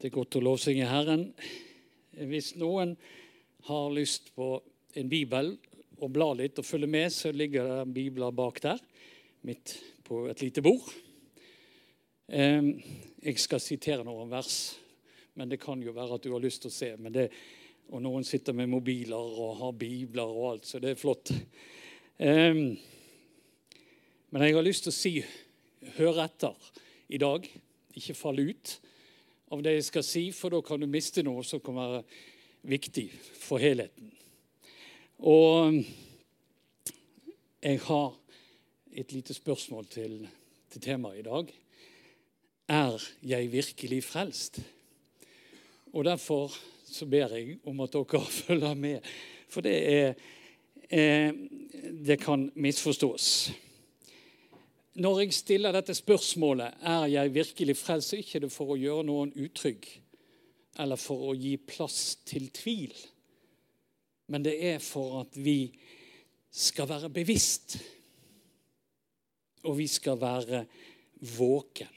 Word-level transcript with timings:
Det 0.00 0.08
er 0.08 0.14
godt 0.14 0.38
å 0.38 0.40
lovsynge 0.40 0.86
Herren. 0.88 1.26
Hvis 2.24 2.54
noen 2.56 2.94
har 3.66 3.90
lyst 3.92 4.30
på 4.32 4.46
en 4.96 5.10
bibel 5.12 5.50
og 6.00 6.08
blar 6.14 6.38
litt 6.38 6.56
og 6.56 6.64
følger 6.64 6.88
med, 6.88 7.12
så 7.12 7.28
ligger 7.36 7.68
det 7.68 7.92
bibler 7.98 8.32
bak 8.32 8.62
der, 8.64 8.80
midt 9.44 9.74
på 10.08 10.22
et 10.32 10.40
lite 10.40 10.64
bord. 10.64 10.88
Jeg 12.32 13.36
skal 13.44 13.60
sitere 13.60 14.08
noen 14.08 14.32
vers, 14.32 14.80
men 15.36 15.52
det 15.52 15.60
kan 15.60 15.84
jo 15.84 15.92
være 15.92 16.16
at 16.16 16.24
du 16.24 16.32
har 16.32 16.40
lyst 16.48 16.64
til 16.64 16.72
å 16.72 16.78
se. 16.80 16.96
Det, 17.12 17.28
og 17.92 18.00
noen 18.00 18.24
sitter 18.24 18.56
med 18.56 18.72
mobiler 18.72 19.20
og 19.20 19.60
har 19.60 19.80
bibler 19.84 20.32
og 20.32 20.54
alt, 20.54 20.64
så 20.64 20.80
det 20.80 20.94
er 20.94 21.02
flott. 21.04 21.28
Men 22.16 22.72
jeg 24.48 24.56
har 24.56 24.64
lyst 24.64 24.88
til 24.88 24.96
å 24.96 25.00
si 25.04 25.18
hør 26.00 26.24
etter 26.24 26.56
i 27.12 27.20
dag. 27.20 27.44
Ikke 28.00 28.16
fall 28.16 28.40
ut 28.48 28.80
av 29.50 29.62
det 29.62 29.76
jeg 29.76 29.86
skal 29.88 30.06
si, 30.06 30.24
for 30.34 30.54
da 30.54 30.60
kan 30.62 30.80
du 30.80 30.86
miste 30.90 31.24
noe 31.26 31.42
som 31.46 31.62
kan 31.64 31.78
være 31.78 32.02
viktig 32.70 33.06
for 33.40 33.62
helheten. 33.62 34.12
Og 35.20 35.80
jeg 37.60 37.80
har 37.84 38.12
et 38.96 39.12
lite 39.12 39.34
spørsmål 39.34 39.88
til, 39.90 40.20
til 40.70 40.82
temaet 40.82 41.20
i 41.20 41.26
dag. 41.26 41.50
Er 42.70 43.08
jeg 43.26 43.52
virkelig 43.52 44.04
frelst? 44.06 44.60
Og 45.92 46.04
Derfor 46.04 46.54
så 46.86 47.06
ber 47.06 47.34
jeg 47.34 47.58
om 47.66 47.80
at 47.80 47.92
dere 47.92 48.26
følger 48.42 48.74
med, 48.74 49.00
for 49.48 49.60
det, 49.66 49.76
er, 49.94 50.14
eh, 50.90 51.34
det 52.06 52.20
kan 52.22 52.50
misforstås. 52.54 53.50
Når 55.00 55.20
jeg 55.22 55.32
stiller 55.32 55.72
dette 55.72 55.94
spørsmålet 55.96 56.82
er 56.84 57.06
jeg 57.08 57.32
virkelig 57.32 57.76
frelst, 57.80 58.12
ikke 58.12 58.42
det 58.44 58.50
for 58.52 58.74
å 58.74 58.76
gjøre 58.76 59.06
noen 59.08 59.30
utrygg 59.32 59.86
eller 60.80 61.00
for 61.00 61.30
å 61.30 61.36
gi 61.36 61.54
plass 61.56 62.18
til 62.28 62.50
tvil. 62.52 62.92
Men 64.28 64.44
det 64.44 64.58
er 64.74 64.76
for 64.84 65.22
at 65.22 65.38
vi 65.40 65.70
skal 66.52 66.88
være 66.90 67.10
bevisst, 67.14 67.78
og 69.64 69.78
vi 69.78 69.88
skal 69.88 70.20
være 70.20 70.64
våken. 71.36 71.96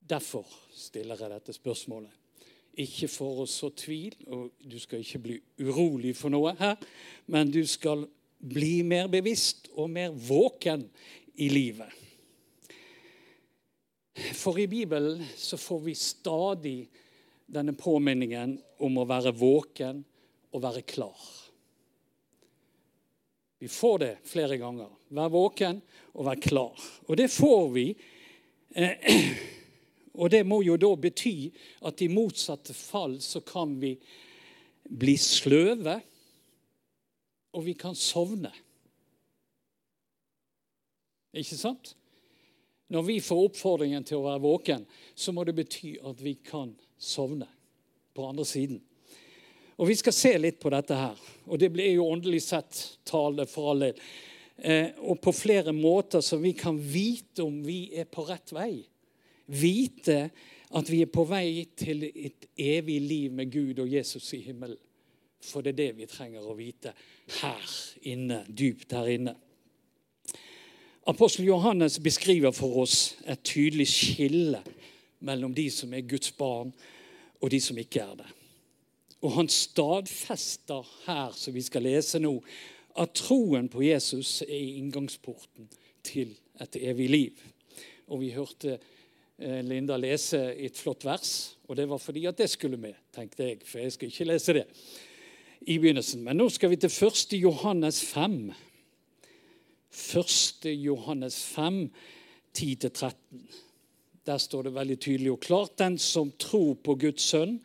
Derfor 0.00 0.48
stiller 0.72 1.20
jeg 1.20 1.34
dette 1.34 1.56
spørsmålet. 1.56 2.12
Ikke 2.80 3.08
for 3.08 3.44
å 3.44 3.48
så 3.48 3.68
tvil, 3.76 4.16
og 4.32 4.52
du 4.64 4.80
skal 4.80 5.04
ikke 5.04 5.24
bli 5.28 5.38
urolig 5.64 6.16
for 6.16 6.32
noe 6.32 6.56
her, 6.56 6.76
men 7.32 7.52
du 7.52 7.64
skal 7.68 8.04
bli 8.38 8.82
mer 8.86 9.08
bevisst 9.12 9.70
og 9.74 9.90
mer 9.90 10.12
våken 10.12 10.84
i 11.40 11.48
livet. 11.52 11.90
For 14.36 14.58
i 14.58 14.66
Bibelen 14.66 15.24
så 15.36 15.58
får 15.60 15.80
vi 15.84 15.94
stadig 15.94 16.78
denne 17.46 17.74
påminningen 17.76 18.56
om 18.82 18.96
å 18.98 19.08
være 19.08 19.34
våken 19.36 20.00
og 20.52 20.62
være 20.64 20.84
klar. 20.88 21.18
Vi 23.58 23.68
får 23.68 23.98
det 23.98 24.14
flere 24.28 24.56
ganger. 24.60 24.88
Vær 25.16 25.32
våken 25.32 25.80
og 26.14 26.26
vær 26.28 26.40
klar. 26.40 26.80
Og 27.08 27.16
det 27.16 27.28
får 27.32 27.68
vi. 27.76 27.86
Og 30.16 30.30
det 30.32 30.46
må 30.48 30.62
jo 30.64 30.78
da 30.80 30.88
bety 30.96 31.50
at 31.84 32.00
i 32.00 32.06
motsatte 32.08 32.72
fall 32.72 33.18
så 33.20 33.42
kan 33.44 33.74
vi 33.76 33.90
bli 34.88 35.12
sløve 35.20 35.98
og 37.56 37.64
vi 37.64 37.72
kan 37.78 37.96
sovne. 37.96 38.52
Ikke 41.36 41.56
sant? 41.56 41.94
Når 42.92 43.02
vi 43.02 43.16
får 43.24 43.46
oppfordringen 43.48 44.04
til 44.06 44.20
å 44.20 44.26
være 44.28 44.44
våken, 44.44 44.84
så 45.14 45.32
må 45.34 45.42
det 45.44 45.56
bety 45.56 45.96
at 46.06 46.20
vi 46.22 46.36
kan 46.44 46.70
sovne 47.00 47.48
på 48.14 48.28
andre 48.28 48.46
siden. 48.46 48.78
Og 49.76 49.90
Vi 49.90 49.96
skal 49.98 50.14
se 50.16 50.32
litt 50.38 50.60
på 50.60 50.70
dette 50.72 50.96
her. 50.96 51.16
Og 51.46 51.58
Det 51.58 51.68
blir 51.72 51.90
jo 51.92 52.06
åndelig 52.08 52.42
sett 52.46 52.78
tale 53.04 53.44
for 53.46 53.72
all 53.72 53.84
del. 53.88 53.98
Eh, 54.56 54.88
og 55.04 55.20
på 55.20 55.34
flere 55.36 55.72
måter 55.76 56.22
så 56.24 56.38
vi 56.40 56.54
kan 56.56 56.78
vite 56.80 57.44
om 57.44 57.58
vi 57.64 57.90
er 57.92 58.08
på 58.08 58.24
rett 58.24 58.54
vei. 58.56 58.86
Vite 59.46 60.30
at 60.70 60.88
vi 60.88 61.02
er 61.04 61.12
på 61.12 61.26
vei 61.28 61.66
til 61.76 62.06
et 62.08 62.48
evig 62.56 63.00
liv 63.04 63.32
med 63.36 63.52
Gud 63.52 63.82
og 63.84 63.92
Jesus 63.92 64.32
i 64.32 64.40
himmelen. 64.46 64.80
For 65.42 65.62
det 65.62 65.74
er 65.74 65.80
det 65.80 65.90
vi 65.98 66.08
trenger 66.10 66.46
å 66.46 66.56
vite 66.56 66.92
her 67.40 67.74
inne, 68.08 68.42
dypt 68.48 68.94
her 68.96 69.10
inne. 69.12 69.36
Apostel 71.06 71.46
Johannes 71.46 72.00
beskriver 72.02 72.50
for 72.50 72.80
oss 72.82 73.14
et 73.30 73.44
tydelig 73.46 73.86
skille 73.92 74.62
mellom 75.26 75.54
de 75.54 75.68
som 75.70 75.92
er 75.94 76.06
Guds 76.08 76.32
barn, 76.34 76.72
og 77.40 77.52
de 77.52 77.60
som 77.62 77.78
ikke 77.78 78.02
er 78.02 78.16
det. 78.18 78.26
Og 79.22 79.36
han 79.36 79.48
stadfester 79.48 80.88
her, 81.06 81.30
som 81.36 81.54
vi 81.54 81.62
skal 81.62 81.86
lese 81.86 82.18
nå, 82.18 82.32
at 82.96 83.14
troen 83.14 83.68
på 83.70 83.84
Jesus 83.84 84.40
er 84.46 84.80
inngangsporten 84.80 85.68
til 86.06 86.34
et 86.62 86.78
evig 86.80 87.08
liv. 87.10 87.42
Og 88.08 88.22
vi 88.22 88.32
hørte 88.34 88.76
eh, 88.76 89.60
Linda 89.66 89.98
lese 90.00 90.40
et 90.56 90.78
flott 90.78 91.04
vers, 91.06 91.32
og 91.68 91.76
det 91.78 91.86
var 91.90 92.02
fordi 92.02 92.24
at 92.26 92.38
det 92.38 92.48
skulle 92.50 92.80
med, 92.80 92.96
tenkte 93.14 93.50
jeg, 93.50 93.60
for 93.66 93.82
jeg 93.82 93.94
skal 93.94 94.10
ikke 94.10 94.28
lese 94.32 94.58
det 94.58 94.66
i 95.60 95.78
begynnelsen. 95.78 96.22
Men 96.24 96.40
nå 96.40 96.48
skal 96.52 96.70
vi 96.72 96.78
til 96.80 96.90
1. 96.90 97.36
Johannes 97.40 98.02
5. 98.04 98.52
1. 100.16 100.66
Johannes 100.84 101.38
5, 101.54 101.90
10-13. 102.58 103.12
Der 104.26 104.38
står 104.38 104.62
det 104.62 104.74
veldig 104.74 104.98
tydelig 105.00 105.32
og 105.32 105.40
klart 105.40 105.78
den 105.78 105.98
som 105.98 106.32
tror 106.38 106.74
på 106.74 106.94
Guds 106.94 107.22
sønn, 107.22 107.60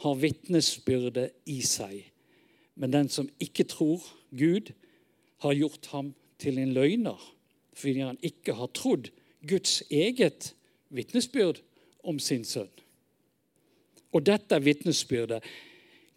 har 0.00 0.16
vitnesbyrde 0.16 1.28
i 1.52 1.60
seg. 1.62 2.06
Men 2.74 2.92
den 2.92 3.10
som 3.12 3.28
ikke 3.40 3.66
tror 3.68 4.00
Gud, 4.32 4.72
har 5.40 5.56
gjort 5.56 5.86
ham 5.92 6.14
til 6.38 6.58
en 6.58 6.72
løgner, 6.76 7.20
fordi 7.72 8.00
han 8.04 8.18
ikke 8.22 8.54
har 8.56 8.68
trodd 8.76 9.08
Guds 9.48 9.82
eget 9.90 10.54
vitnesbyrd 10.88 11.62
om 12.04 12.18
sin 12.20 12.44
sønn. 12.44 12.68
Og 14.12 14.26
dette 14.26 14.56
er 14.56 14.64
vitnesbyrdet. 14.64 15.44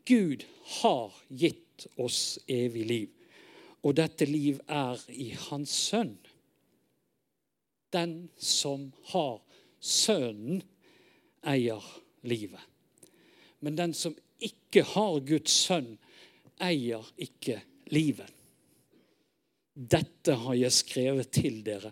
Gud 0.07 0.43
har 0.63 1.13
gitt 1.27 1.87
oss 1.95 2.39
evig 2.47 2.85
liv. 2.87 3.09
Og 3.83 3.95
dette 3.99 4.25
liv 4.27 4.61
er 4.71 4.99
i 5.11 5.31
Hans 5.49 5.73
sønn. 5.89 6.15
Den 7.93 8.29
som 8.39 8.91
har 9.11 9.41
Sønnen, 9.83 10.61
eier 11.43 11.83
livet. 12.23 12.61
Men 13.59 13.75
den 13.75 13.91
som 13.91 14.13
ikke 14.39 14.85
har 14.93 15.17
Guds 15.27 15.51
sønn, 15.65 15.97
eier 16.63 17.03
ikke 17.19 17.57
livet. 17.91 18.29
Dette 19.73 20.37
har 20.39 20.55
jeg 20.55 20.77
skrevet 20.77 21.33
til 21.35 21.59
dere 21.65 21.91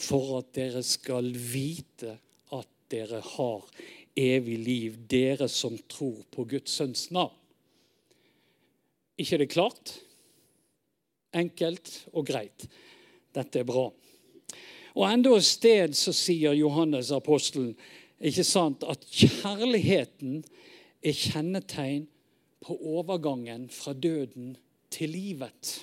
for 0.00 0.38
at 0.38 0.48
dere 0.56 0.80
skal 0.86 1.28
vite 1.34 2.14
at 2.56 2.72
dere 2.88 3.20
har 3.36 3.68
evig 4.16 4.56
liv, 4.64 4.96
dere 5.10 5.50
som 5.52 5.76
tror 5.90 6.22
på 6.32 6.46
Guds 6.48 6.78
sønns 6.78 7.10
navn 7.12 7.36
ikke 9.20 9.38
det 9.42 9.50
klart? 9.52 9.94
Enkelt 11.36 11.92
og 12.12 12.26
greit. 12.28 12.66
Dette 13.36 13.60
er 13.60 13.68
bra. 13.68 13.88
Og 14.96 15.04
Enda 15.10 15.34
et 15.36 15.44
sted 15.44 15.96
så 15.96 16.14
sier 16.16 16.56
Johannes 16.56 17.12
apostelen 17.12 17.74
ikke 18.16 18.46
sant, 18.48 18.84
at 18.88 19.02
kjærligheten 19.12 20.38
er 21.04 21.16
kjennetegn 21.16 22.06
på 22.64 22.76
overgangen 22.96 23.68
fra 23.70 23.92
døden 23.92 24.54
til 24.90 25.12
livet. 25.12 25.74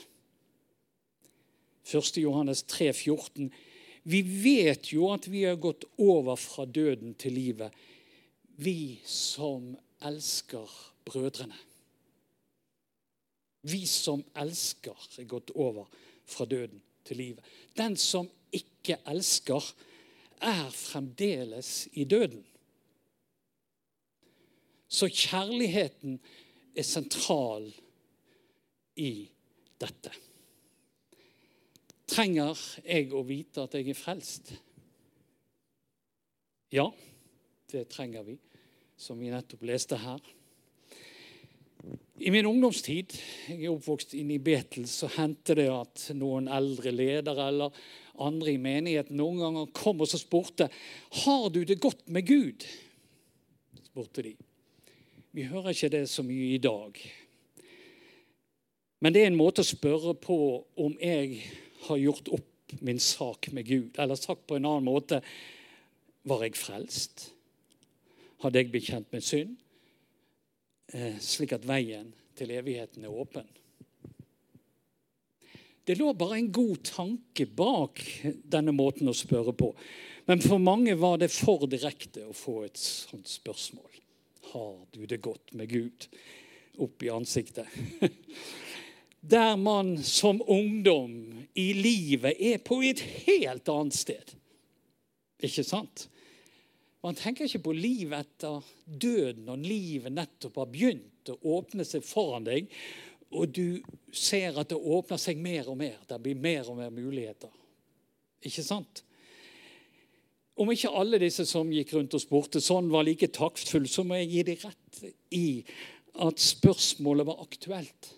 1. 1.86 2.18
Johannes 2.18 2.64
3, 2.64 2.90
14. 2.94 3.52
Vi 4.04 4.22
vet 4.44 4.90
jo 4.94 5.12
at 5.14 5.30
vi 5.32 5.46
har 5.46 5.62
gått 5.62 5.86
over 6.02 6.36
fra 6.40 6.66
døden 6.66 7.14
til 7.14 7.38
livet, 7.38 7.70
vi 8.58 9.00
som 9.06 9.76
elsker 10.04 10.74
brødrene. 11.06 11.73
Vi 13.64 13.86
som 13.88 14.24
elsker, 14.36 14.98
er 15.20 15.30
gått 15.30 15.54
over 15.56 15.88
fra 16.28 16.46
døden 16.50 16.82
til 17.08 17.20
livet. 17.20 17.46
Den 17.78 17.96
som 18.00 18.28
ikke 18.52 19.00
elsker, 19.10 19.64
er 20.44 20.68
fremdeles 20.76 21.88
i 21.96 22.04
døden. 22.04 22.44
Så 24.88 25.08
kjærligheten 25.08 26.20
er 26.76 26.86
sentral 26.86 27.70
i 29.00 29.14
dette. 29.80 30.12
Trenger 32.14 32.60
jeg 32.84 33.10
å 33.16 33.24
vite 33.26 33.64
at 33.64 33.78
jeg 33.80 33.90
er 33.90 33.98
frelst? 33.98 34.52
Ja, 36.74 36.90
det 37.72 37.88
trenger 37.94 38.28
vi, 38.28 38.36
som 38.98 39.18
vi 39.22 39.32
nettopp 39.34 39.64
leste 39.66 39.98
her. 39.98 40.22
I 42.22 42.30
min 42.30 42.46
ungdomstid 42.46 43.16
jeg 43.50 43.64
er 43.64 43.72
oppvokst 43.74 44.14
inn 44.14 44.30
i 44.36 44.42
Betel, 44.42 44.86
så 44.86 45.10
hendte 45.16 45.56
det 45.58 45.66
at 45.74 46.06
noen 46.14 46.46
eldre 46.52 46.94
ledere 46.94 47.48
eller 47.50 47.84
andre 48.22 48.54
i 48.54 48.60
menigheten 48.62 49.18
noen 49.18 49.40
ganger 49.42 49.72
kom 49.74 50.04
og 50.04 50.10
så 50.12 50.20
spurte 50.22 50.68
har 51.24 51.48
du 51.50 51.64
det 51.66 51.80
godt 51.82 52.06
med 52.14 52.28
Gud. 52.28 52.66
spurte 53.82 54.22
de. 54.22 54.36
Vi 55.34 55.48
hører 55.50 55.74
ikke 55.74 55.90
det 55.90 56.06
så 56.10 56.22
mye 56.26 56.54
i 56.54 56.62
dag. 56.62 57.02
Men 59.02 59.14
det 59.14 59.24
er 59.24 59.32
en 59.32 59.40
måte 59.40 59.66
å 59.66 59.68
spørre 59.68 60.14
på 60.14 60.38
om 60.80 60.94
jeg 61.02 61.42
har 61.88 61.98
gjort 61.98 62.30
opp 62.30 62.78
min 62.86 63.02
sak 63.02 63.50
med 63.52 63.66
Gud. 63.66 63.98
Eller 63.98 64.16
sagt 64.16 64.46
på 64.48 64.56
en 64.56 64.70
annen 64.70 64.86
måte 64.86 65.24
var 66.30 66.46
jeg 66.46 66.56
frelst? 66.62 67.32
Hadde 68.46 68.62
jeg 68.62 68.72
bekjent 68.72 69.10
med 69.12 69.26
synd? 69.26 69.58
Eh, 70.92 71.20
slik 71.24 71.54
at 71.56 71.66
veien 71.68 72.12
til 72.38 72.52
evigheten 72.52 73.06
er 73.06 73.14
åpen. 73.14 73.48
Det 75.84 75.98
lå 76.00 76.14
bare 76.16 76.38
en 76.40 76.52
god 76.52 76.84
tanke 76.88 77.46
bak 77.46 78.00
denne 78.24 78.72
måten 78.76 79.10
å 79.12 79.16
spørre 79.16 79.52
på. 79.56 79.74
Men 80.30 80.40
for 80.44 80.62
mange 80.64 80.96
var 80.96 81.18
det 81.20 81.32
for 81.34 81.66
direkte 81.68 82.24
å 82.30 82.36
få 82.36 82.62
et 82.68 82.80
sånt 82.80 83.28
spørsmål. 83.28 83.90
Har 84.54 84.78
du 84.96 85.04
det 85.06 85.20
godt 85.24 85.52
med 85.58 85.72
Gud? 85.72 86.08
Opp 86.84 87.04
i 87.04 87.12
ansiktet. 87.12 87.68
Der 89.34 89.56
man 89.56 89.98
som 90.04 90.42
ungdom 90.48 91.46
i 91.56 91.70
livet 91.76 92.40
er 92.40 92.64
på 92.64 92.82
et 92.84 93.00
helt 93.28 93.70
annet 93.72 93.96
sted. 93.96 94.34
Ikke 95.44 95.64
sant? 95.68 96.08
Man 97.04 97.18
tenker 97.20 97.50
ikke 97.50 97.66
på 97.66 97.74
livet 97.76 98.24
etter 98.24 98.64
døden 98.86 99.44
når 99.50 99.66
livet 99.66 100.14
nettopp 100.16 100.62
har 100.62 100.70
begynt 100.72 101.32
å 101.34 101.40
åpne 101.58 101.84
seg 101.88 102.06
foran 102.08 102.46
deg, 102.48 102.70
og 103.34 103.50
du 103.52 103.82
ser 104.14 104.56
at 104.62 104.70
det 104.72 104.78
åpner 104.78 105.20
seg 105.20 105.42
mer 105.42 105.68
og 105.72 105.80
mer. 105.82 105.98
Det 106.08 106.20
blir 106.24 106.40
mer 106.40 106.70
og 106.70 106.78
mer 106.80 106.94
muligheter. 106.94 107.52
Ikke 108.46 108.64
sant? 108.64 109.04
Om 110.54 110.70
ikke 110.70 110.92
alle 110.94 111.20
disse 111.20 111.48
som 111.50 111.72
gikk 111.74 111.96
rundt 111.96 112.14
og 112.14 112.22
spurte 112.22 112.62
sånn, 112.62 112.92
var 112.94 113.08
like 113.08 113.32
taktfulle, 113.34 113.90
så 113.90 114.06
må 114.06 114.22
jeg 114.22 114.30
gi 114.30 114.44
dem 114.52 114.62
rett 114.64 115.02
i 115.34 115.48
at 116.24 116.40
spørsmålet 116.40 117.28
var 117.28 117.42
aktuelt. 117.42 118.12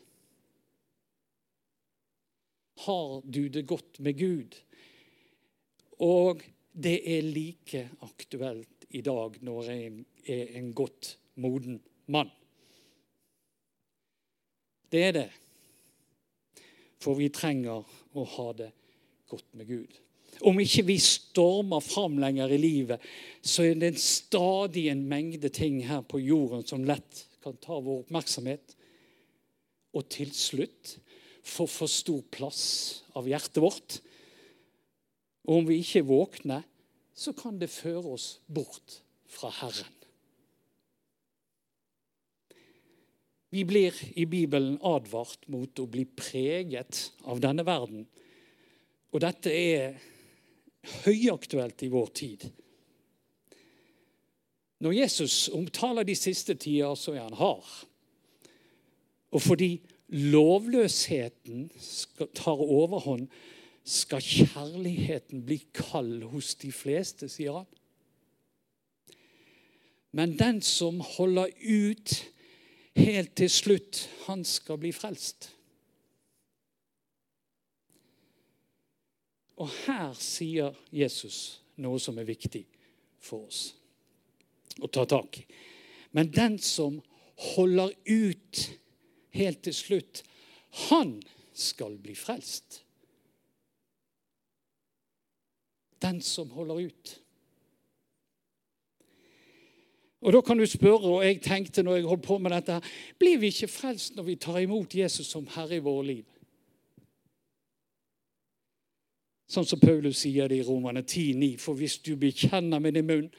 Har 2.86 3.22
du 3.24 3.46
det 3.50 3.64
godt 3.70 4.02
med 4.04 4.20
Gud? 4.20 4.58
Og 6.04 6.44
det 6.76 6.98
er 7.08 7.24
like 7.24 7.86
aktuelt 8.04 8.75
i 8.95 9.03
dag 9.03 9.36
når 9.44 9.69
jeg 9.69 9.92
er 10.31 10.56
en 10.59 10.71
godt 10.75 11.15
moden 11.42 11.81
mann. 12.07 12.31
Det 14.92 15.03
er 15.03 15.13
det. 15.15 15.30
For 17.03 17.18
vi 17.19 17.30
trenger 17.33 17.83
å 18.15 18.25
ha 18.38 18.47
det 18.56 18.71
godt 19.30 19.47
med 19.57 19.68
Gud. 19.69 20.01
Om 20.45 20.59
ikke 20.59 20.83
vi 20.89 20.97
stormer 21.00 21.83
fram 21.83 22.18
lenger 22.19 22.51
i 22.51 22.59
livet, 22.59 23.03
så 23.42 23.65
er 23.69 23.80
det 23.80 23.95
stadig 24.01 24.89
en 24.92 25.06
mengde 25.07 25.51
ting 25.53 25.80
her 25.88 26.03
på 26.03 26.19
jorden 26.24 26.65
som 26.68 26.83
lett 26.88 27.25
kan 27.44 27.56
ta 27.62 27.77
vår 27.80 28.03
oppmerksomhet. 28.03 28.75
Og 29.95 30.07
til 30.12 30.31
slutt 30.36 30.98
få 31.45 31.68
for 31.69 31.91
stor 31.91 32.24
plass 32.33 32.63
av 33.15 33.27
hjertet 33.30 33.62
vårt. 33.63 34.00
Og 35.45 35.62
om 35.62 35.68
vi 35.69 35.80
ikke 35.83 36.01
er 36.01 36.09
våkne, 36.09 36.63
så 37.15 37.33
kan 37.33 37.59
det 37.59 37.71
føre 37.71 38.15
oss 38.17 38.39
bort 38.47 39.00
fra 39.31 39.51
Herren. 39.62 39.94
Vi 43.56 43.63
blir 43.63 43.95
i 44.19 44.25
Bibelen 44.27 44.75
advart 44.83 45.47
mot 45.47 45.79
å 45.79 45.88
bli 45.88 46.03
preget 46.06 47.06
av 47.23 47.39
denne 47.39 47.63
verden. 47.63 48.03
Og 49.15 49.21
dette 49.23 49.53
er 49.53 49.95
høyaktuelt 51.06 51.85
i 51.85 51.91
vår 51.94 52.09
tid. 52.19 52.44
Når 54.83 54.97
Jesus 54.97 55.38
omtaler 55.56 56.03
de 56.03 56.17
siste 56.19 56.57
tider, 56.59 56.97
så 57.00 57.15
er 57.15 57.23
han 57.23 57.39
hard. 57.39 57.69
Og 59.31 59.41
fordi 59.41 59.77
lovløsheten 60.12 61.69
tar 62.35 62.59
overhånd, 62.59 63.29
skal 63.86 64.22
kjærligheten 64.22 65.44
bli 65.46 65.60
kald 65.74 66.24
hos 66.32 66.56
de 66.62 66.72
fleste, 66.74 67.30
sier 67.30 67.62
han. 67.62 67.68
Men 70.16 70.38
den 70.40 70.62
som 70.64 71.02
holder 71.04 71.52
ut 71.62 72.16
helt 72.96 73.36
til 73.36 73.52
slutt 73.52 74.06
han 74.26 74.46
skal 74.48 74.80
bli 74.82 74.94
frelst. 74.96 75.52
Og 79.60 79.70
her 79.86 80.16
sier 80.20 80.76
Jesus 80.92 81.62
noe 81.84 82.00
som 82.02 82.18
er 82.20 82.28
viktig 82.28 82.64
for 83.24 83.48
oss 83.48 83.68
å 84.84 84.90
ta 84.92 85.06
tak 85.08 85.40
i. 85.40 85.46
Men 86.16 86.32
den 86.32 86.58
som 86.64 86.98
holder 87.56 87.92
ut 88.08 88.64
helt 89.36 89.62
til 89.68 89.76
slutt, 89.76 90.24
han 90.88 91.18
skal 91.56 91.96
bli 92.00 92.16
frelst. 92.16 92.85
Den 96.01 96.21
som 96.21 96.50
holder 96.50 96.88
ut. 96.88 97.21
Og 100.25 100.33
Da 100.33 100.42
kan 100.42 100.57
du 100.57 100.65
spørre, 100.65 101.18
og 101.18 101.25
jeg 101.25 101.42
tenkte 101.42 101.83
når 101.83 101.95
jeg 101.95 102.06
holdt 102.06 102.24
på 102.24 102.38
med 102.38 102.51
dette 102.51 102.81
Blir 103.19 103.38
vi 103.38 103.51
ikke 103.53 103.68
frelst 103.68 104.15
når 104.15 104.24
vi 104.24 104.36
tar 104.36 104.57
imot 104.57 104.95
Jesus 104.95 105.27
som 105.27 105.47
Herre 105.47 105.75
i 105.75 105.83
våre 105.86 106.06
liv? 106.06 106.24
Sånn 109.45 109.68
som 109.69 109.80
Paulus 109.80 110.24
sier 110.24 110.50
det 110.50 110.63
i 110.63 110.65
Romane 110.65 111.03
10,9. 111.06 111.51
For 111.62 111.77
hvis 111.77 112.00
du 112.01 112.15
bekjenner 112.18 112.81
med 112.81 112.98
din 112.98 113.06
munn 113.06 113.30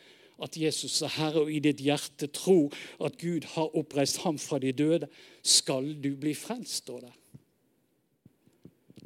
at 0.43 0.55
Jesus 0.57 1.01
er 1.03 1.11
Herre, 1.17 1.43
og 1.43 1.51
i 1.51 1.59
ditt 1.65 1.81
hjerte 1.83 2.29
tror 2.31 2.75
at 3.03 3.19
Gud 3.19 3.49
har 3.57 3.75
oppreist 3.75 4.21
ham 4.23 4.39
fra 4.39 4.61
de 4.63 4.71
døde, 4.73 5.09
skal 5.43 5.91
du 5.99 6.13
bli 6.21 6.37
frelst, 6.39 6.85
står 6.85 7.09
det. 7.09 7.15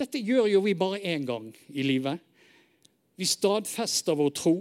Dette 0.00 0.20
gjør 0.20 0.50
jo 0.50 0.60
vi 0.64 0.74
bare 0.76 1.00
én 1.00 1.24
gang 1.28 1.48
i 1.68 1.84
livet. 1.86 2.20
Vi 3.20 3.28
stadfester 3.28 4.16
vår 4.16 4.30
tro 4.32 4.54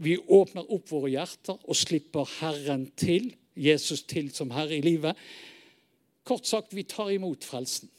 vi 0.00 0.16
åpner 0.16 0.64
opp 0.72 0.88
våre 0.88 1.10
hjerter 1.12 1.58
og 1.60 1.76
slipper 1.76 2.28
Herren 2.38 2.86
til, 2.96 3.34
Jesus 3.52 4.06
til 4.08 4.30
som 4.32 4.52
Herre 4.54 4.78
i 4.78 4.84
livet. 4.84 5.18
Kort 6.24 6.48
sagt, 6.48 6.72
vi 6.72 6.86
tar 6.88 7.10
imot 7.12 7.44
frelsen. 7.44 7.90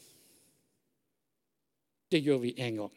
Det 2.10 2.20
gjør 2.24 2.42
vi 2.42 2.56
én 2.58 2.80
gang. 2.80 2.96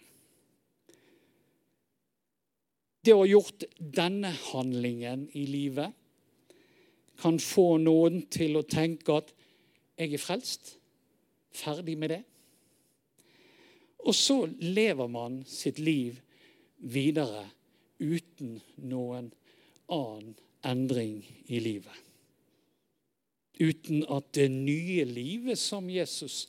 Det 3.05 3.13
å 3.13 3.21
ha 3.21 3.29
gjort 3.29 3.67
denne 3.77 4.31
handlingen 4.49 5.27
i 5.37 5.45
livet 5.45 5.93
kan 7.21 7.37
få 7.39 7.75
noen 7.77 8.23
til 8.33 8.57
å 8.57 8.65
tenke 8.65 9.21
at 9.21 9.31
'jeg 9.97 10.13
er 10.13 10.17
frelst', 10.17 10.77
ferdig 11.53 11.97
med 11.97 12.09
det. 12.09 12.23
Og 13.99 14.15
så 14.15 14.49
lever 14.59 15.07
man 15.07 15.43
sitt 15.45 15.79
liv 15.79 16.24
videre 16.77 17.45
uten 17.99 18.59
noen 18.77 19.31
annen 19.91 20.35
endring 20.65 21.21
i 21.45 21.59
livet. 21.61 21.93
Uten 23.59 24.03
at 24.11 24.31
det 24.35 24.49
nye 24.51 25.05
livet 25.07 25.59
som 25.59 25.87
Jesus 25.89 26.47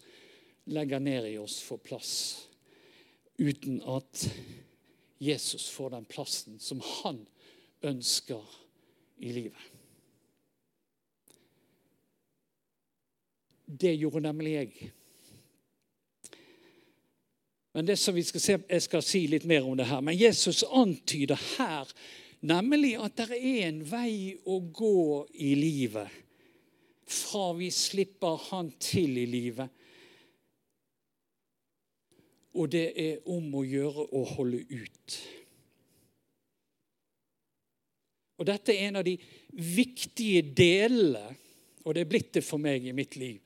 legger 0.66 0.99
ned 0.99 1.28
i 1.28 1.37
oss, 1.38 1.61
får 1.62 1.78
plass. 1.85 2.12
Uten 3.38 3.78
at 3.87 4.25
Jesus 5.23 5.68
får 5.71 5.95
den 5.95 6.09
plassen 6.09 6.59
som 6.59 6.80
han 6.80 7.23
ønsker 7.87 8.42
i 9.23 9.33
livet. 9.33 9.73
Det 13.66 13.95
gjorde 13.97 14.25
nemlig 14.26 14.52
jeg. 14.56 14.90
Men 17.76 17.87
det 17.87 17.97
som 17.97 18.14
vi 18.14 18.23
skal 18.25 18.40
se, 18.40 18.59
Jeg 18.68 18.83
skal 18.83 19.02
si 19.04 19.26
litt 19.28 19.45
mer 19.45 19.66
om 19.68 19.76
det 19.76 19.85
her. 19.85 20.00
Men 20.00 20.16
Jesus 20.16 20.62
antyder 20.64 21.37
her 21.59 21.90
nemlig 22.40 22.95
at 22.97 23.18
det 23.18 23.37
er 23.37 23.66
en 23.66 23.83
vei 23.85 24.33
å 24.49 24.56
gå 24.64 25.26
i 25.45 25.50
livet 25.61 26.09
fra 27.04 27.50
vi 27.52 27.68
slipper 27.71 28.40
Han 28.49 28.73
til 28.80 29.21
i 29.21 29.26
livet. 29.28 29.68
Og 32.56 32.73
det 32.73 32.87
er 32.97 33.28
om 33.28 33.52
å 33.61 33.68
gjøre 33.68 34.09
å 34.09 34.25
holde 34.33 34.64
ut. 34.73 35.21
Og 38.40 38.49
Dette 38.49 38.73
er 38.73 38.88
en 38.88 39.02
av 39.02 39.04
de 39.04 39.18
viktige 39.52 40.40
delene, 40.49 41.37
og 41.85 41.92
det 41.92 42.06
er 42.06 42.14
blitt 42.16 42.33
det 42.40 42.49
for 42.49 42.56
meg 42.56 42.88
i 42.88 42.97
mitt 42.97 43.21
liv, 43.21 43.37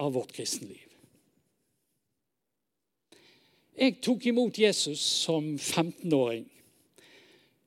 av 0.00 0.16
vårt 0.16 0.32
kristenliv. 0.32 0.89
Jeg 3.80 3.94
tok 4.04 4.26
imot 4.28 4.58
Jesus 4.60 5.00
som 5.00 5.54
15-åring. 5.56 6.44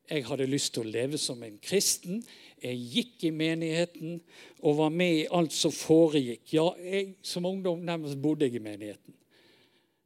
Jeg 0.09 0.25
hadde 0.27 0.45
lyst 0.45 0.75
til 0.75 0.83
å 0.83 0.91
leve 0.93 1.17
som 1.17 1.39
en 1.41 1.55
kristen. 1.57 2.19
Jeg 2.61 2.77
gikk 2.93 3.23
i 3.25 3.31
menigheten 3.33 4.19
og 4.61 4.77
var 4.77 4.93
med 4.93 5.23
i 5.23 5.25
alt 5.33 5.55
som 5.57 5.73
foregikk. 5.73 6.43
Ja, 6.53 6.67
jeg, 6.77 7.15
Som 7.25 7.47
ungdom 7.49 7.81
nærmest 7.81 8.21
bodde 8.21 8.45
jeg 8.45 8.59
i 8.59 8.61
menigheten. 8.61 9.15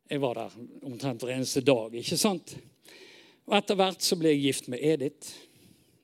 Jeg 0.07 0.23
var 0.23 0.39
der 0.39 0.55
omtrent 0.87 1.25
hver 1.25 1.35
eneste 1.35 1.65
dag. 1.67 1.91
ikke 1.91 2.17
sant? 2.17 2.55
Og 3.43 3.57
Etter 3.59 3.75
hvert 3.75 4.07
så 4.07 4.15
ble 4.15 4.31
jeg 4.31 4.45
gift 4.45 4.71
med 4.71 4.79
Edith. 4.79 5.33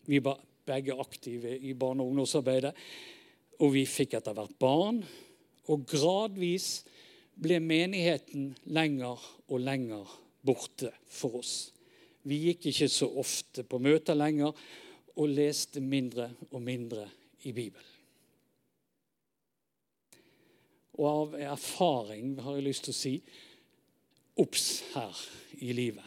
Vi 0.03 0.19
var 0.19 0.41
begge 0.67 0.99
aktive 0.99 1.55
i 1.55 1.71
barne- 1.73 2.03
og 2.03 2.11
ungdomsarbeidet. 2.11 2.73
Og 3.63 3.71
vi 3.71 3.85
fikk 3.87 4.19
etter 4.19 4.35
hvert 4.35 4.59
barn. 4.59 4.99
Og 5.71 5.87
gradvis 5.87 6.83
ble 7.35 7.59
menigheten 7.63 8.51
lenger 8.75 9.21
og 9.47 9.63
lenger 9.63 10.09
borte 10.45 10.91
for 11.09 11.39
oss. 11.41 11.71
Vi 12.23 12.39
gikk 12.47 12.69
ikke 12.71 12.89
så 12.91 13.09
ofte 13.19 13.65
på 13.67 13.79
møter 13.83 14.15
lenger 14.15 14.53
og 15.13 15.29
leste 15.29 15.81
mindre 15.83 16.29
og 16.51 16.61
mindre 16.63 17.07
i 17.43 17.51
Bibelen. 17.51 17.89
Og 20.93 21.07
av 21.09 21.35
erfaring 21.41 22.35
har 22.45 22.57
jeg 22.57 22.67
lyst 22.67 22.85
til 22.85 22.93
å 22.93 22.97
si 22.99 23.13
obs 24.39 24.67
her 24.93 25.21
i 25.65 25.73
livet. 25.73 26.05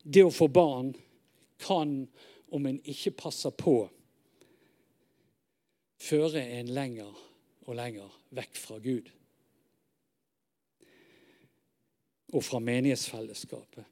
Det 0.00 0.24
å 0.24 0.32
få 0.32 0.48
barn 0.48 0.94
kan, 1.60 2.06
om 2.50 2.66
en 2.66 2.80
ikke 2.88 3.12
passer 3.14 3.52
på, 3.54 3.84
føre 6.00 6.40
en 6.56 6.72
lenger 6.72 7.12
og 7.66 7.76
lenger 7.76 8.20
vekk 8.36 8.58
fra 8.58 8.78
Gud. 8.82 9.10
Og 12.32 12.44
fra 12.44 12.60
menighetsfellesskapet. 12.62 13.84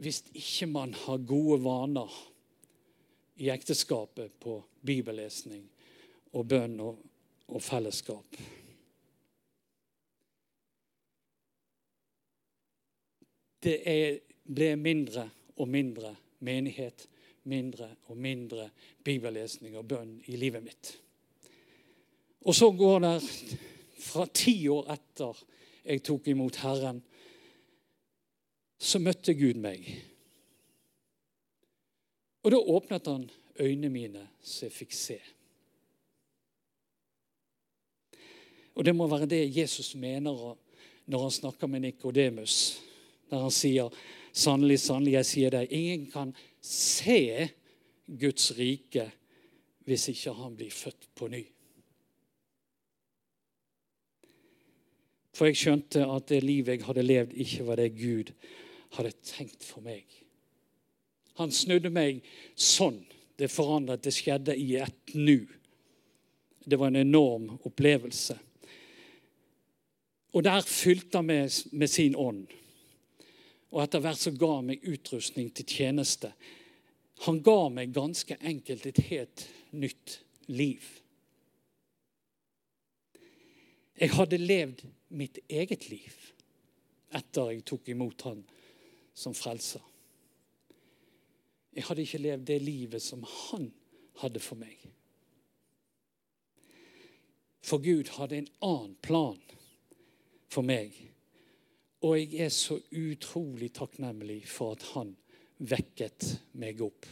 Hvis 0.00 0.22
ikke 0.36 0.66
man 0.66 0.94
har 0.94 1.26
gode 1.28 1.58
vaner 1.64 2.12
i 3.40 3.48
ekteskapet 3.48 4.32
på 4.40 4.58
bibellesning 4.84 5.64
og 6.36 6.48
bønn 6.48 6.80
og, 6.84 6.98
og 7.48 7.62
fellesskap. 7.64 8.36
Det 13.60 13.76
er, 13.88 14.20
ble 14.44 14.74
mindre 14.80 15.26
og 15.60 15.68
mindre 15.68 16.14
menighet, 16.44 17.06
mindre 17.48 17.90
og 18.08 18.16
mindre 18.16 18.70
bibellesning 19.04 19.76
og 19.76 19.88
bønn 19.88 20.18
i 20.28 20.36
livet 20.40 20.64
mitt. 20.64 20.94
Og 22.40 22.54
så 22.56 22.70
går 22.72 23.00
det 23.04 23.16
fra 24.00 24.26
ti 24.32 24.54
år 24.72 24.88
etter 24.94 25.42
jeg 25.84 26.02
tok 26.04 26.28
imot 26.28 26.60
Herren, 26.62 27.00
så 28.80 29.00
møtte 29.02 29.34
Gud 29.36 29.58
meg. 29.60 29.84
Og 32.44 32.54
da 32.54 32.60
åpnet 32.60 33.08
han 33.10 33.26
øynene 33.60 33.92
mine, 33.92 34.24
så 34.40 34.66
jeg 34.66 34.76
fikk 34.76 34.96
se. 34.96 35.18
Og 38.76 38.86
det 38.86 38.94
må 38.96 39.08
være 39.10 39.28
det 39.28 39.42
Jesus 39.52 39.92
mener 40.00 40.56
når 41.10 41.22
han 41.26 41.34
snakker 41.34 41.68
med 41.68 41.84
Nikodemus, 41.84 42.80
der 43.28 43.44
han 43.44 43.52
sier 43.52 43.92
Sannelig, 44.30 44.76
sannelig, 44.78 45.16
jeg 45.16 45.26
sier 45.26 45.50
deg, 45.50 45.72
ingen 45.74 46.04
kan 46.06 46.28
se 46.62 47.48
Guds 48.06 48.52
rike 48.54 49.08
hvis 49.88 50.04
ikke 50.12 50.36
han 50.38 50.54
blir 50.54 50.70
født 50.70 51.08
på 51.18 51.26
ny. 51.32 51.40
For 55.40 55.48
jeg 55.48 55.56
skjønte 55.56 56.02
at 56.04 56.26
det 56.28 56.42
livet 56.44 56.74
jeg 56.74 56.84
hadde 56.84 57.02
levd, 57.06 57.30
ikke 57.40 57.64
var 57.64 57.80
det 57.80 57.94
Gud 57.96 58.34
hadde 58.92 59.14
tenkt 59.24 59.64
for 59.64 59.80
meg. 59.80 60.04
Han 61.40 61.48
snudde 61.48 61.88
meg 61.88 62.18
sånn. 62.52 62.98
Det 63.40 63.48
forandret. 63.48 64.02
Det 64.04 64.12
skjedde 64.12 64.52
i 64.52 64.74
ett 64.76 65.14
nu. 65.16 65.48
Det 66.60 66.76
var 66.76 66.92
en 66.92 67.00
enorm 67.00 67.46
opplevelse. 67.64 68.36
Og 70.36 70.44
der 70.44 70.60
fylte 70.60 71.22
han 71.22 71.30
meg 71.30 71.56
med 71.72 71.88
sin 71.88 72.20
ånd. 72.20 72.44
Og 73.72 73.80
etter 73.80 74.04
hvert 74.04 74.20
så 74.20 74.36
ga 74.36 74.58
han 74.58 74.68
meg 74.68 74.84
utrustning 74.84 75.48
til 75.56 75.72
tjeneste. 75.72 76.34
Han 77.24 77.40
ga 77.40 77.62
meg 77.72 77.96
ganske 77.96 78.36
enkelt 78.44 78.84
et 78.92 79.00
helt 79.08 79.48
nytt 79.72 80.20
liv. 80.52 80.84
Jeg 84.00 84.14
hadde 84.16 84.38
levd 84.40 84.86
mitt 85.12 85.42
eget 85.48 85.90
liv 85.90 86.14
etter 87.12 87.50
jeg 87.52 87.66
tok 87.68 87.90
imot 87.92 88.22
han 88.24 88.40
som 89.12 89.34
frelser. 89.36 89.82
Jeg 91.76 91.84
hadde 91.84 92.06
ikke 92.06 92.22
levd 92.22 92.46
det 92.48 92.58
livet 92.62 93.04
som 93.04 93.26
han 93.26 93.68
hadde 94.22 94.40
for 94.42 94.58
meg. 94.60 94.78
For 97.60 97.82
Gud 97.84 98.08
hadde 98.16 98.40
en 98.40 98.50
annen 98.64 98.96
plan 99.04 99.38
for 100.50 100.66
meg. 100.66 100.96
Og 102.00 102.16
jeg 102.16 102.40
er 102.46 102.52
så 102.54 102.80
utrolig 102.96 103.68
takknemlig 103.76 104.42
for 104.48 104.78
at 104.78 104.86
han 104.94 105.12
vekket 105.60 106.24
meg 106.56 106.80
opp. 106.82 107.04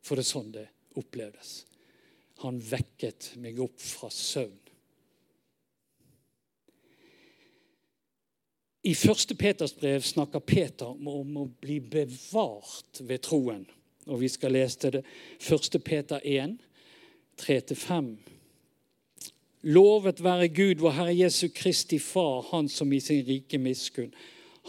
For 0.00 0.16
det 0.16 0.24
er 0.24 0.32
sånn 0.32 0.52
det 0.54 0.68
opplevdes. 0.96 1.58
Han 2.44 2.60
vekket 2.60 3.32
meg 3.40 3.60
opp 3.64 3.80
fra 3.80 4.10
søvn. 4.12 4.60
I 8.86 8.94
første 8.94 9.34
Peters 9.34 9.72
brev 9.74 10.04
snakker 10.06 10.38
Peter 10.46 10.86
om 10.86 11.38
å 11.40 11.48
bli 11.60 11.80
bevart 11.80 13.00
ved 13.02 13.24
troen. 13.26 13.64
Og 14.06 14.20
Vi 14.20 14.28
skal 14.30 14.54
lese 14.54 14.92
det 14.94 15.02
første 15.42 15.80
Peter 15.82 16.20
1, 16.22 16.54
3-5. 17.42 18.12
Lovet 19.66 20.22
være 20.22 20.48
Gud, 20.54 20.78
vår 20.78 20.94
Herre 21.00 21.16
Jesu 21.16 21.48
Kristi 21.48 21.98
Far, 21.98 22.46
Han 22.52 22.68
som 22.68 22.92
i 22.92 23.00
sin 23.00 23.26
rike 23.26 23.58
miskunn 23.58 24.14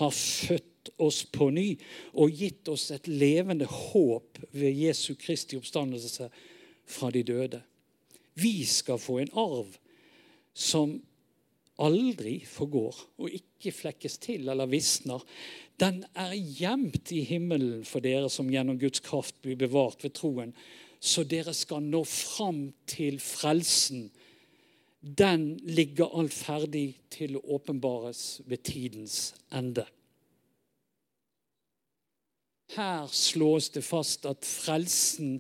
har 0.01 0.09
født 0.09 0.89
oss 0.97 1.25
på 1.25 1.50
ny 1.53 1.75
og 2.13 2.33
gitt 2.33 2.69
oss 2.69 2.89
et 2.95 3.07
levende 3.07 3.65
håp 3.65 4.39
ved 4.51 4.74
Jesu 4.74 5.13
Kristi 5.19 5.57
oppstandelse 5.57 6.29
fra 6.88 7.12
de 7.12 7.24
døde. 7.24 7.62
Vi 8.38 8.65
skal 8.65 9.00
få 9.01 9.20
en 9.22 9.34
arv 9.38 9.77
som 10.58 10.98
aldri 11.84 12.39
forgår 12.50 12.98
og 13.22 13.34
ikke 13.34 13.74
flekkes 13.75 14.17
til 14.24 14.50
eller 14.50 14.70
visner. 14.70 15.22
Den 15.77 16.03
er 16.17 16.34
gjemt 16.34 17.12
i 17.13 17.22
himmelen 17.27 17.84
for 17.86 18.01
dere 18.01 18.29
som 18.34 18.50
gjennom 18.50 18.79
Guds 18.82 19.01
kraft 19.06 19.38
blir 19.44 19.60
bevart 19.60 20.03
ved 20.06 20.15
troen, 20.17 20.56
så 21.00 21.22
dere 21.24 21.53
skal 21.53 21.86
nå 21.86 22.01
fram 22.10 22.72
til 22.89 23.20
frelsen. 23.22 24.08
Den 25.01 25.60
ligger 25.70 26.10
alt 26.17 26.34
ferdig 26.34 26.98
til 27.13 27.38
å 27.38 27.44
åpenbares 27.60 28.41
ved 28.50 28.65
tidens 28.65 29.36
ende. 29.53 29.86
Her 32.74 33.06
slås 33.13 33.70
det 33.77 33.86
fast 33.86 34.25
at 34.27 34.44
frelsen 34.46 35.38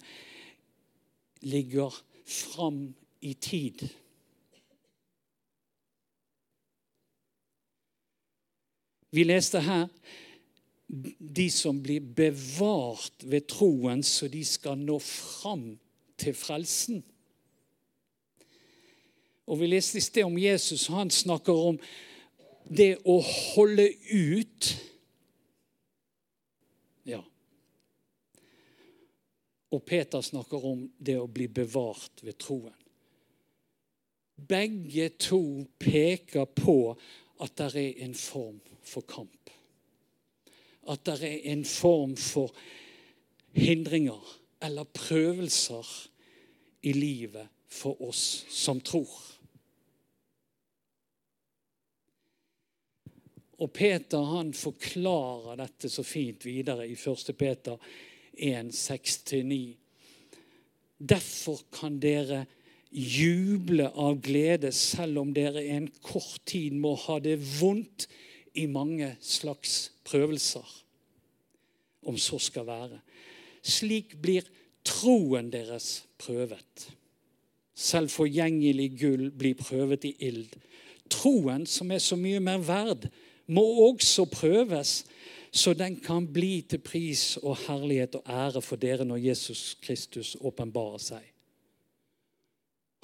ligger 1.41 1.93
fram 2.25 2.93
i 3.21 3.33
tid. 3.33 3.87
Vi 9.09 9.23
leste 9.23 9.59
her 9.63 9.87
de 11.37 11.49
som 11.51 11.79
blir 11.83 11.99
bevart 11.99 13.23
ved 13.23 13.47
troen, 13.51 14.03
så 14.03 14.27
de 14.31 14.43
skal 14.45 14.79
nå 14.79 14.99
fram 15.03 15.73
til 16.17 16.35
frelsen. 16.35 17.03
Og 19.47 19.59
Vi 19.59 19.67
leste 19.67 19.97
i 19.97 20.03
sted 20.03 20.23
om 20.23 20.37
Jesus. 20.37 20.87
Han 20.87 21.09
snakker 21.09 21.53
om 21.53 21.79
det 22.67 22.97
å 23.07 23.19
holde 23.23 23.87
ut. 24.11 24.71
Ja. 27.07 27.21
Og 29.71 29.83
Peter 29.83 30.21
snakker 30.21 30.65
om 30.65 30.85
det 30.97 31.17
å 31.19 31.27
bli 31.27 31.47
bevart 31.51 32.23
ved 32.23 32.37
troen. 32.39 32.75
Begge 34.37 35.09
to 35.17 35.65
peker 35.81 36.45
på 36.45 36.93
at 37.43 37.55
det 37.57 37.69
er 37.75 38.03
en 38.05 38.13
form 38.15 38.59
for 38.85 39.05
kamp. 39.09 39.49
At 40.87 41.03
det 41.09 41.17
er 41.25 41.49
en 41.51 41.65
form 41.67 42.15
for 42.15 42.53
hindringer 43.57 44.21
eller 44.63 44.87
prøvelser 44.93 45.89
i 46.87 46.93
livet 46.93 47.49
for 47.67 47.99
oss 48.07 48.45
som 48.53 48.79
tror. 48.81 49.17
Og 53.57 53.73
Peter 53.73 54.21
han 54.21 54.53
forklarer 54.53 55.57
dette 55.57 55.89
så 55.89 56.05
fint 56.05 56.45
videre 56.45 56.85
i 56.85 56.93
1. 56.93 57.33
Peter 57.37 57.81
1, 58.37 58.71
6-9. 58.73 59.75
Derfor 60.97 61.61
kan 61.73 61.99
dere 62.01 62.45
juble 62.91 63.89
av 63.93 64.21
glede 64.23 64.71
selv 64.73 65.21
om 65.21 65.33
dere 65.35 65.65
en 65.75 65.89
kort 66.01 66.39
tid 66.47 66.77
må 66.79 66.95
ha 67.07 67.19
det 67.21 67.37
vondt 67.59 68.07
i 68.57 68.65
mange 68.65 69.11
slags 69.21 69.91
prøvelser, 70.07 70.65
om 72.07 72.17
så 72.17 72.39
skal 72.41 72.65
være. 72.67 73.01
Slik 73.61 74.15
blir 74.21 74.47
troen 74.87 75.51
deres 75.53 76.07
prøvet. 76.17 76.87
Selv 77.77 78.09
forgjengelig 78.09 78.89
gull 78.97 79.27
blir 79.29 79.57
prøvet 79.59 80.07
i 80.09 80.15
ild. 80.29 80.55
Troen, 81.11 81.67
som 81.69 81.91
er 81.91 82.01
så 82.01 82.17
mye 82.17 82.39
mer 82.43 82.63
verd, 82.65 83.09
må 83.47 83.63
også 83.91 84.25
prøves, 84.31 85.03
så 85.57 85.73
den 85.73 85.95
kan 85.99 86.27
bli 86.33 86.61
til 86.69 86.81
pris 86.85 87.37
og 87.41 87.57
herlighet 87.65 88.19
og 88.19 88.29
ære 88.29 88.61
for 88.61 88.77
dere 88.77 89.05
når 89.07 89.23
Jesus 89.29 89.77
Kristus 89.81 90.35
åpenbarer 90.39 91.01
seg. 91.01 91.23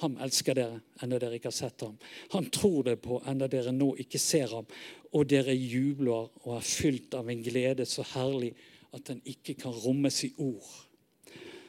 Han 0.02 0.16
elsker 0.22 0.54
dere 0.58 0.80
enda 1.02 1.18
dere 1.22 1.38
ikke 1.38 1.50
har 1.50 1.56
sett 1.56 1.82
ham. 1.82 1.96
Han 2.34 2.46
tror 2.54 2.84
det 2.86 3.00
på 3.02 3.20
enda 3.30 3.48
dere 3.50 3.72
nå 3.74 3.94
ikke 4.02 4.20
ser 4.22 4.52
ham. 4.52 4.68
Og 5.14 5.26
dere 5.30 5.54
jubler 5.54 6.30
og 6.44 6.56
er 6.58 6.66
fylt 6.66 7.14
av 7.18 7.30
en 7.30 7.42
glede 7.42 7.86
så 7.88 8.06
herlig 8.14 8.52
at 8.94 9.06
den 9.08 9.22
ikke 9.26 9.56
kan 9.58 9.74
rommes 9.74 10.20
i 10.26 10.30
ord. 10.38 10.70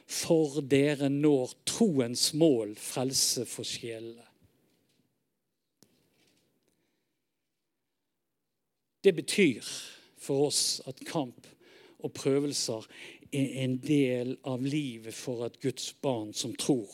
For 0.06 0.60
dere 0.62 1.08
når 1.10 1.54
troens 1.66 2.28
mål, 2.34 2.76
frelse 2.78 3.46
for 3.50 3.66
sjelene. 3.66 4.22
Det 9.02 9.14
betyr 9.14 9.62
for 10.26 10.48
oss 10.48 10.80
at 10.90 11.04
kamp 11.06 11.46
og 12.04 12.12
prøvelser 12.16 12.86
er 13.34 13.62
en 13.64 13.76
del 13.82 14.36
av 14.46 14.64
livet 14.64 15.14
for 15.14 15.46
et 15.46 15.58
Guds 15.62 15.92
barn 16.02 16.32
som 16.36 16.54
tror 16.58 16.90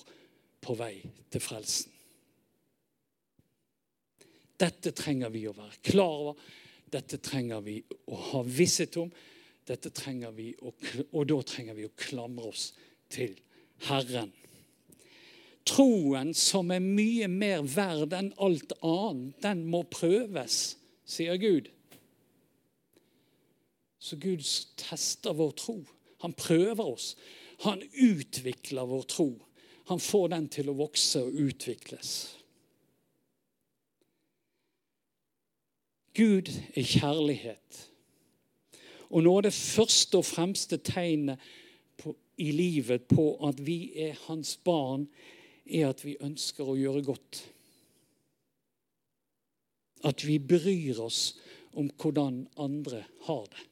på 0.63 0.77
vei 0.79 0.95
til 1.33 1.43
frelsen. 1.43 1.91
Dette 4.63 4.93
trenger 4.95 5.33
vi 5.35 5.47
å 5.51 5.57
være 5.57 5.81
klar 5.83 6.19
over. 6.23 6.51
Dette 6.93 7.19
trenger 7.25 7.63
vi 7.65 7.81
å 8.13 8.19
ha 8.31 8.43
visshet 8.47 8.99
om. 9.01 9.11
Dette 9.67 9.91
trenger 9.95 10.35
vi 10.37 10.53
å, 10.61 10.73
og 11.11 11.27
da 11.31 11.39
trenger 11.47 11.79
vi 11.79 11.89
å 11.89 11.97
klamre 11.99 12.51
oss 12.53 12.69
til 13.11 13.35
Herren. 13.89 14.31
Troen, 15.67 16.33
som 16.35 16.73
er 16.75 16.83
mye 16.83 17.29
mer 17.31 17.63
verd 17.71 18.15
enn 18.19 18.33
alt 18.43 18.75
annet, 18.83 19.37
den 19.45 19.63
må 19.71 19.85
prøves, 19.91 20.77
sier 21.07 21.39
Gud. 21.39 21.71
Så 24.03 24.17
Gud 24.17 24.43
tester 24.77 25.33
vår 25.39 25.51
tro. 25.51 25.77
Han 26.19 26.33
prøver 26.35 26.85
oss. 26.85 27.17
Han 27.63 27.83
utvikler 27.93 28.87
vår 28.91 29.03
tro. 29.03 29.29
Han 29.87 30.01
får 30.01 30.29
den 30.33 30.49
til 30.51 30.73
å 30.73 30.75
vokse 30.75 31.23
og 31.23 31.39
utvikles. 31.39 32.11
Gud 36.19 36.51
er 36.75 36.83
kjærlighet. 36.83 37.81
Og 39.15 39.23
noe 39.23 39.39
av 39.39 39.47
det 39.47 39.55
første 39.55 40.19
og 40.19 40.27
fremste 40.27 40.81
tegnet 40.83 41.41
på, 42.01 42.17
i 42.43 42.51
livet 42.51 43.07
på 43.07 43.37
at 43.47 43.63
vi 43.63 43.93
er 44.09 44.19
hans 44.27 44.57
barn, 44.67 45.07
er 45.63 45.93
at 45.93 46.03
vi 46.03 46.19
ønsker 46.19 46.67
å 46.67 46.79
gjøre 46.79 47.07
godt. 47.07 47.45
At 50.11 50.27
vi 50.27 50.41
bryr 50.43 50.99
oss 51.07 51.37
om 51.79 51.93
hvordan 52.03 52.49
andre 52.59 53.07
har 53.29 53.47
det. 53.47 53.69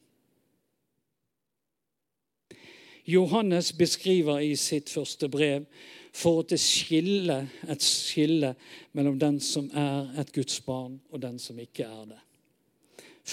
Johannes 3.07 3.73
beskriver 3.73 4.39
i 4.39 4.55
sitt 4.55 4.89
første 4.89 5.29
brev 5.29 5.65
for 6.13 6.41
at 6.41 6.51
det 6.51 6.59
skiller 6.59 7.47
et 7.69 7.83
skille 7.83 8.55
mellom 8.93 9.19
den 9.19 9.39
som 9.39 9.69
er 9.73 10.11
et 10.19 10.33
Guds 10.33 10.59
barn, 10.61 10.99
og 11.11 11.21
den 11.21 11.39
som 11.39 11.59
ikke 11.59 11.83
er 11.83 12.05
det. 12.11 12.19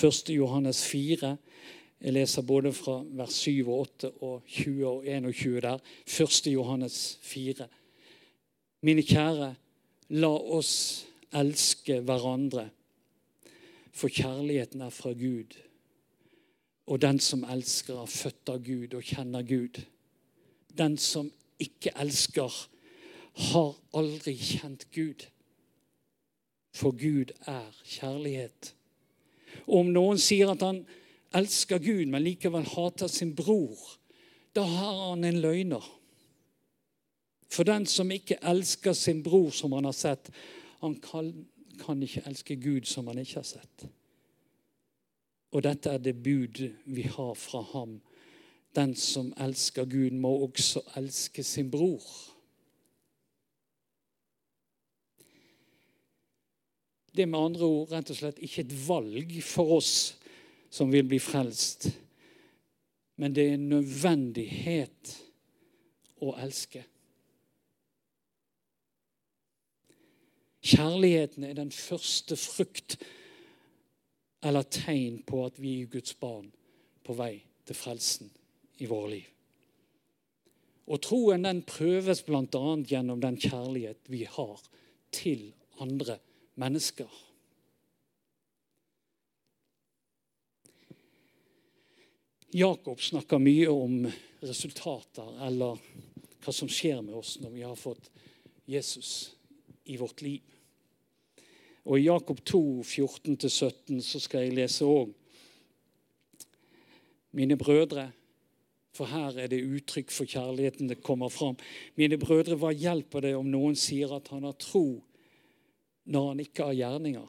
1. 0.05 0.31
Johannes 0.31 0.85
4. 0.87 1.37
Jeg 2.01 2.13
leser 2.13 2.43
både 2.43 2.73
fra 2.73 3.01
vers 3.19 3.35
7 3.43 3.69
og 3.69 3.81
8 3.81 4.11
og 4.23 4.43
20 4.47 4.87
og 4.87 5.07
21 5.07 5.61
der. 5.61 5.79
1. 6.07 6.53
Johannes 6.53 7.19
4. 7.23 7.67
Mine 8.87 9.03
kjære, 9.03 9.55
la 10.09 10.31
oss 10.31 11.07
elske 11.35 11.99
hverandre, 12.01 12.69
for 13.93 14.09
kjærligheten 14.09 14.81
er 14.87 14.95
fra 14.95 15.13
Gud. 15.13 15.57
Og 16.89 17.03
den 17.03 17.21
som 17.21 17.45
elsker, 17.45 18.01
er 18.01 18.09
født 18.09 18.49
av 18.49 18.63
Gud 18.65 18.95
og 18.97 19.05
kjenner 19.05 19.45
Gud. 19.45 19.83
Den 20.79 20.97
som 20.97 21.29
ikke 21.61 21.93
elsker, 22.01 22.55
har 23.39 23.75
aldri 23.95 24.35
kjent 24.35 24.89
Gud. 24.95 25.27
For 26.75 26.97
Gud 26.97 27.35
er 27.47 27.69
kjærlighet. 27.85 28.73
Og 29.67 29.83
om 29.85 29.93
noen 29.93 30.19
sier 30.23 30.51
at 30.53 30.65
han 30.65 30.81
elsker 31.37 31.83
Gud, 31.83 32.07
men 32.09 32.25
likevel 32.25 32.67
hater 32.73 33.11
sin 33.13 33.35
bror, 33.37 33.77
da 34.57 34.65
har 34.65 35.03
han 35.11 35.29
en 35.29 35.41
løgner. 35.45 35.85
For 37.53 37.69
den 37.69 37.87
som 37.89 38.11
ikke 38.13 38.41
elsker 38.43 38.97
sin 38.97 39.23
bror 39.23 39.53
som 39.55 39.77
han 39.77 39.89
har 39.89 39.97
sett, 39.97 40.33
han 40.81 40.97
kan, 41.05 41.31
kan 41.81 42.03
ikke 42.03 42.25
elske 42.29 42.57
Gud 42.57 42.89
som 42.89 43.09
han 43.13 43.21
ikke 43.21 43.41
har 43.41 43.49
sett. 43.49 43.89
Og 45.51 45.65
dette 45.65 45.91
er 45.91 46.03
det 46.03 46.17
bud 46.23 46.61
vi 46.85 47.05
har 47.09 47.35
fra 47.35 47.63
ham. 47.73 47.99
Den 48.77 48.95
som 48.95 49.33
elsker 49.41 49.89
Gud, 49.89 50.11
må 50.11 50.31
også 50.45 50.83
elske 50.97 51.43
sin 51.43 51.71
bror. 51.71 52.05
Det 57.15 57.23
er 57.23 57.31
med 57.31 57.41
andre 57.41 57.67
ord 57.67 57.93
rett 57.93 58.13
og 58.13 58.19
slett 58.21 58.43
ikke 58.45 58.63
et 58.63 58.75
valg 58.87 59.33
for 59.43 59.79
oss 59.81 59.95
som 60.71 60.93
vil 60.93 61.07
bli 61.09 61.19
frelst, 61.19 61.89
men 63.17 63.33
det 63.35 63.47
er 63.49 63.57
en 63.57 63.71
nødvendighet 63.73 65.15
å 66.23 66.35
elske. 66.39 66.85
Kjærligheten 70.69 71.47
er 71.49 71.57
den 71.57 71.73
første 71.73 72.37
frukt 72.37 72.99
eller 74.41 74.63
tegn 74.63 75.23
på 75.27 75.43
at 75.47 75.59
vi 75.59 75.81
er 75.83 75.93
Guds 75.93 76.15
barn 76.21 76.51
på 77.05 77.17
vei 77.19 77.35
til 77.67 77.77
frelsen 77.77 78.31
i 78.79 78.89
våre 78.91 79.13
liv. 79.17 79.29
Og 80.89 81.03
troen 81.05 81.45
den 81.45 81.63
prøves 81.69 82.23
bl.a. 82.25 82.67
gjennom 82.89 83.21
den 83.21 83.37
kjærlighet 83.37 84.09
vi 84.09 84.23
har 84.25 84.61
til 85.13 85.51
andre 85.83 86.17
mennesker. 86.61 87.09
Jakob 92.57 93.03
snakker 93.05 93.43
mye 93.43 93.69
om 93.69 94.07
resultater 94.41 95.35
eller 95.45 95.77
hva 96.41 96.55
som 96.55 96.71
skjer 96.73 97.03
med 97.05 97.19
oss 97.19 97.37
når 97.43 97.53
vi 97.53 97.67
har 97.67 97.77
fått 97.77 98.09
Jesus 98.65 99.35
i 99.85 99.99
vårt 100.01 100.23
liv. 100.25 100.41
Og 101.89 101.97
I 101.97 102.05
Jakob 102.05 102.41
2, 102.45 102.83
14-17 102.85 104.01
så 104.05 104.21
skal 104.21 104.45
jeg 104.45 104.57
lese 104.59 104.85
òg 104.85 105.15
Mine 107.37 107.59
brødre, 107.61 108.09
for 108.97 109.09
her 109.09 109.37
er 109.39 109.51
det 109.53 109.61
uttrykk 109.63 110.11
for 110.11 110.27
kjærligheten 110.27 110.89
det 110.89 111.03
kommer 111.05 111.29
fram. 111.29 111.59
Mine 111.95 112.17
brødre, 112.19 112.57
hva 112.57 112.73
hjelper 112.73 113.23
det 113.23 113.35
om 113.37 113.51
noen 113.53 113.77
sier 113.77 114.15
at 114.17 114.31
han 114.33 114.47
har 114.49 114.57
tro 114.59 114.87
når 116.09 116.29
han 116.31 116.41
ikke 116.43 116.71
har 116.71 116.79
gjerninger? 116.79 117.29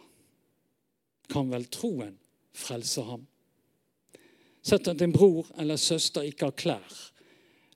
Kan 1.30 1.52
vel 1.52 1.67
troen 1.67 2.15
frelse 2.56 3.04
ham? 3.06 3.28
Sett 4.63 4.88
at 4.88 5.04
en 5.04 5.13
bror 5.13 5.52
eller 5.60 5.78
søster 5.78 6.26
ikke 6.28 6.50
har 6.50 6.58
klær 6.58 6.98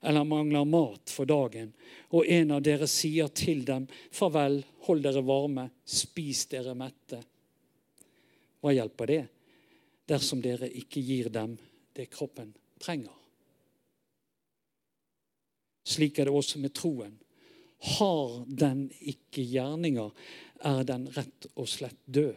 eller 0.04 0.24
mangler 0.24 0.64
mat 0.68 1.10
for 1.10 1.24
dagen, 1.28 1.72
og 2.12 2.28
en 2.28 2.52
av 2.56 2.62
dere 2.62 2.86
sier 2.90 3.30
til 3.32 3.64
dem, 3.64 3.86
'Farvel, 4.12 4.62
hold 4.86 5.02
dere 5.02 5.24
varme, 5.24 5.70
spis 5.84 6.44
dere 6.46 6.74
mette'. 6.76 7.22
Hva 8.60 8.72
hjelper 8.72 9.06
det 9.06 9.24
dersom 10.08 10.40
dere 10.44 10.68
ikke 10.68 11.00
gir 11.00 11.28
dem 11.32 11.56
det 11.96 12.10
kroppen 12.12 12.54
trenger? 12.80 13.12
Slik 15.84 16.18
er 16.18 16.28
det 16.28 16.32
også 16.32 16.60
med 16.60 16.72
troen. 16.76 17.18
Har 17.96 18.44
den 18.48 18.90
ikke 19.00 19.44
gjerninger, 19.44 20.12
er 20.64 20.84
den 20.88 21.08
rett 21.12 21.48
og 21.56 21.68
slett 21.68 22.00
død. 22.06 22.36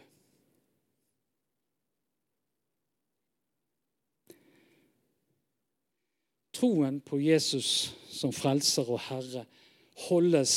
Troen 6.58 6.98
på 7.00 7.20
Jesus 7.22 7.94
som 8.10 8.32
frelser 8.34 8.88
og 8.90 8.98
herre 9.06 9.44
holdes 10.08 10.54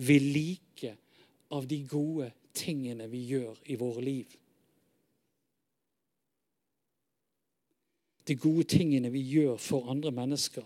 ved 0.00 0.24
like 0.24 0.94
av 1.52 1.66
de 1.68 1.82
gode 1.88 2.30
tingene 2.56 3.08
vi 3.12 3.26
gjør 3.34 3.58
i 3.68 3.76
våre 3.76 4.04
liv. 4.04 4.32
De 8.24 8.36
gode 8.40 8.64
tingene 8.72 9.12
vi 9.12 9.20
gjør 9.34 9.60
for 9.60 9.92
andre 9.92 10.14
mennesker. 10.16 10.64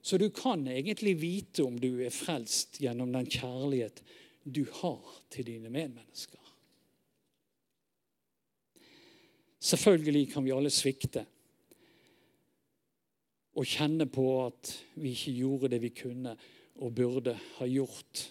Så 0.00 0.16
du 0.16 0.28
kan 0.32 0.64
egentlig 0.68 1.16
vite 1.20 1.64
om 1.64 1.76
du 1.80 1.90
er 2.04 2.14
frelst 2.14 2.80
gjennom 2.80 3.12
den 3.12 3.28
kjærlighet 3.28 4.00
du 4.44 4.64
har 4.80 5.16
til 5.32 5.48
dine 5.48 5.68
medmennesker. 5.68 6.40
Selvfølgelig 9.60 10.28
kan 10.32 10.44
vi 10.46 10.56
alle 10.56 10.70
svikte 10.70 11.26
og 13.56 13.64
kjenne 13.64 14.06
på 14.12 14.26
at 14.44 14.72
vi 15.00 15.14
ikke 15.16 15.36
gjorde 15.38 15.70
det 15.72 15.80
vi 15.82 15.92
kunne 15.96 16.34
og 16.76 16.92
burde 16.94 17.32
ha 17.56 17.68
gjort 17.68 18.26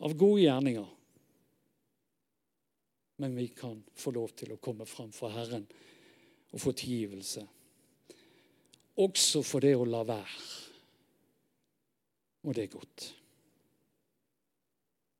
av 0.00 0.14
gode 0.16 0.44
gjerninger. 0.46 0.88
Men 3.18 3.36
vi 3.36 3.48
kan 3.52 3.80
få 3.98 4.14
lov 4.14 4.32
til 4.38 4.54
å 4.54 4.60
komme 4.62 4.86
fram 4.88 5.10
for 5.12 5.34
Herren 5.34 5.66
og 6.48 6.62
få 6.62 6.72
tilgivelse. 6.72 7.44
Også 8.98 9.42
for 9.46 9.62
det 9.62 9.74
å 9.76 9.86
la 9.86 10.04
være. 10.06 10.44
Og 12.46 12.54
det 12.54 12.64
er 12.64 12.72
godt. 12.72 13.08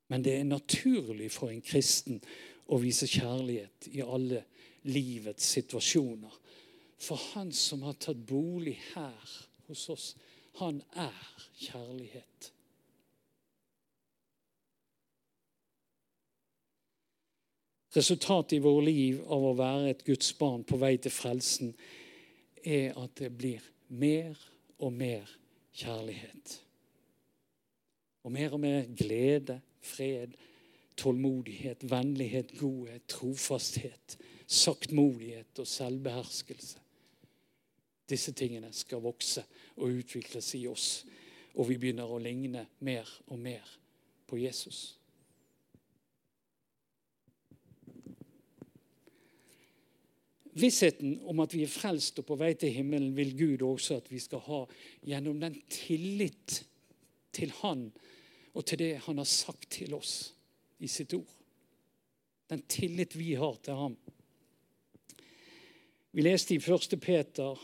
Men 0.09 0.23
det 0.25 0.39
er 0.39 0.47
naturlig 0.47 1.29
for 1.31 1.53
en 1.53 1.61
kristen 1.61 2.17
å 2.71 2.79
vise 2.81 3.07
kjærlighet 3.09 3.91
i 3.93 4.01
alle 4.01 4.41
livets 4.89 5.51
situasjoner. 5.57 6.33
For 6.99 7.19
han 7.33 7.51
som 7.55 7.83
har 7.87 7.95
tatt 8.01 8.19
bolig 8.27 8.75
her 8.93 9.35
hos 9.67 9.87
oss, 9.89 10.07
han 10.59 10.81
er 10.99 11.19
kjærlighet. 11.55 12.51
Resultatet 17.95 18.53
i 18.53 18.61
vårt 18.61 18.83
liv 18.85 19.21
av 19.25 19.45
å 19.49 19.55
være 19.57 19.93
et 19.93 20.03
Guds 20.05 20.33
barn 20.37 20.61
på 20.67 20.77
vei 20.77 20.97
til 21.01 21.13
frelsen 21.13 21.71
er 22.61 22.93
at 22.99 23.15
det 23.17 23.31
blir 23.33 23.63
mer 23.87 24.35
og 24.77 24.93
mer 24.93 25.31
kjærlighet. 25.79 26.59
Og 28.27 28.35
mer 28.35 28.53
og 28.53 28.61
mer 28.61 28.85
glede, 28.99 29.57
fred, 29.81 30.35
tålmodighet, 30.99 31.87
vennlighet, 31.89 32.53
godhet, 32.59 33.07
trofasthet, 33.09 34.19
saktmodighet 34.45 35.63
og 35.63 35.67
selvbeherskelse. 35.67 36.88
Disse 38.09 38.33
tingene 38.33 38.71
skal 38.73 39.03
vokse 39.03 39.43
og 39.77 39.99
utvikles 40.01 40.53
i 40.57 40.65
oss, 40.69 40.87
og 41.55 41.69
vi 41.69 41.77
begynner 41.77 42.09
å 42.09 42.21
ligne 42.21 42.65
mer 42.85 43.09
og 43.29 43.37
mer 43.41 43.75
på 44.29 44.39
Jesus. 44.41 44.99
Vissheten 50.59 51.19
om 51.29 51.39
at 51.43 51.53
vi 51.53 51.63
er 51.63 51.71
frelst 51.71 52.19
og 52.19 52.27
på 52.27 52.37
vei 52.39 52.51
til 52.57 52.73
himmelen, 52.73 53.13
vil 53.15 53.35
Gud 53.37 53.63
også 53.63 53.99
at 54.01 54.09
vi 54.11 54.19
skal 54.21 54.41
ha 54.47 54.63
gjennom 55.07 55.39
den 55.41 55.59
tillit 55.71 56.63
til 57.35 57.53
Han 57.61 57.89
og 58.57 58.65
til 58.65 58.81
det 58.81 58.93
Han 59.05 59.21
har 59.21 59.29
sagt 59.29 59.69
til 59.77 59.93
oss 59.95 60.33
i 60.79 60.89
sitt 60.89 61.13
ord. 61.13 61.29
Den 62.49 62.63
tillit 62.67 63.15
vi 63.15 63.35
har 63.37 63.59
til 63.61 63.77
ham. 63.77 63.95
Vi 66.11 66.25
leste 66.25 66.55
i 66.55 66.57
1. 66.57 66.97
Peter 66.99 67.59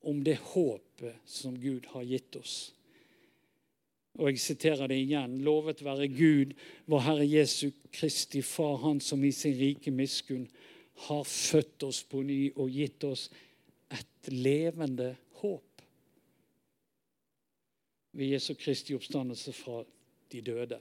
om 0.00 0.24
det 0.24 0.38
håpet 0.52 1.16
som 1.24 1.56
Gud 1.60 1.86
har 1.92 2.02
gitt 2.02 2.36
oss. 2.36 2.56
Og 4.18 4.32
jeg 4.32 4.40
siterer 4.42 4.90
det 4.90 4.98
igjen. 4.98 5.38
Lovet 5.46 5.84
være 5.86 6.08
Gud, 6.10 6.54
vår 6.90 7.04
Herre 7.06 7.26
Jesu 7.26 7.70
Kristi 7.94 8.42
Far, 8.42 8.80
Han 8.82 9.00
som 9.00 9.22
i 9.24 9.32
sin 9.32 9.54
rike 9.58 9.90
miskunn 9.94 10.48
har 11.06 11.22
født 11.24 11.86
oss 11.86 12.02
på 12.02 12.22
ny 12.26 12.48
og 12.56 12.70
gitt 12.74 13.04
oss 13.06 13.28
et 13.94 14.32
levende 14.32 15.12
håp. 15.38 15.82
Ved 18.18 18.34
Jesu 18.34 18.54
Kristi 18.58 18.96
oppstandelse 18.98 19.54
fra 19.54 19.84
de 20.32 20.42
døde. 20.42 20.80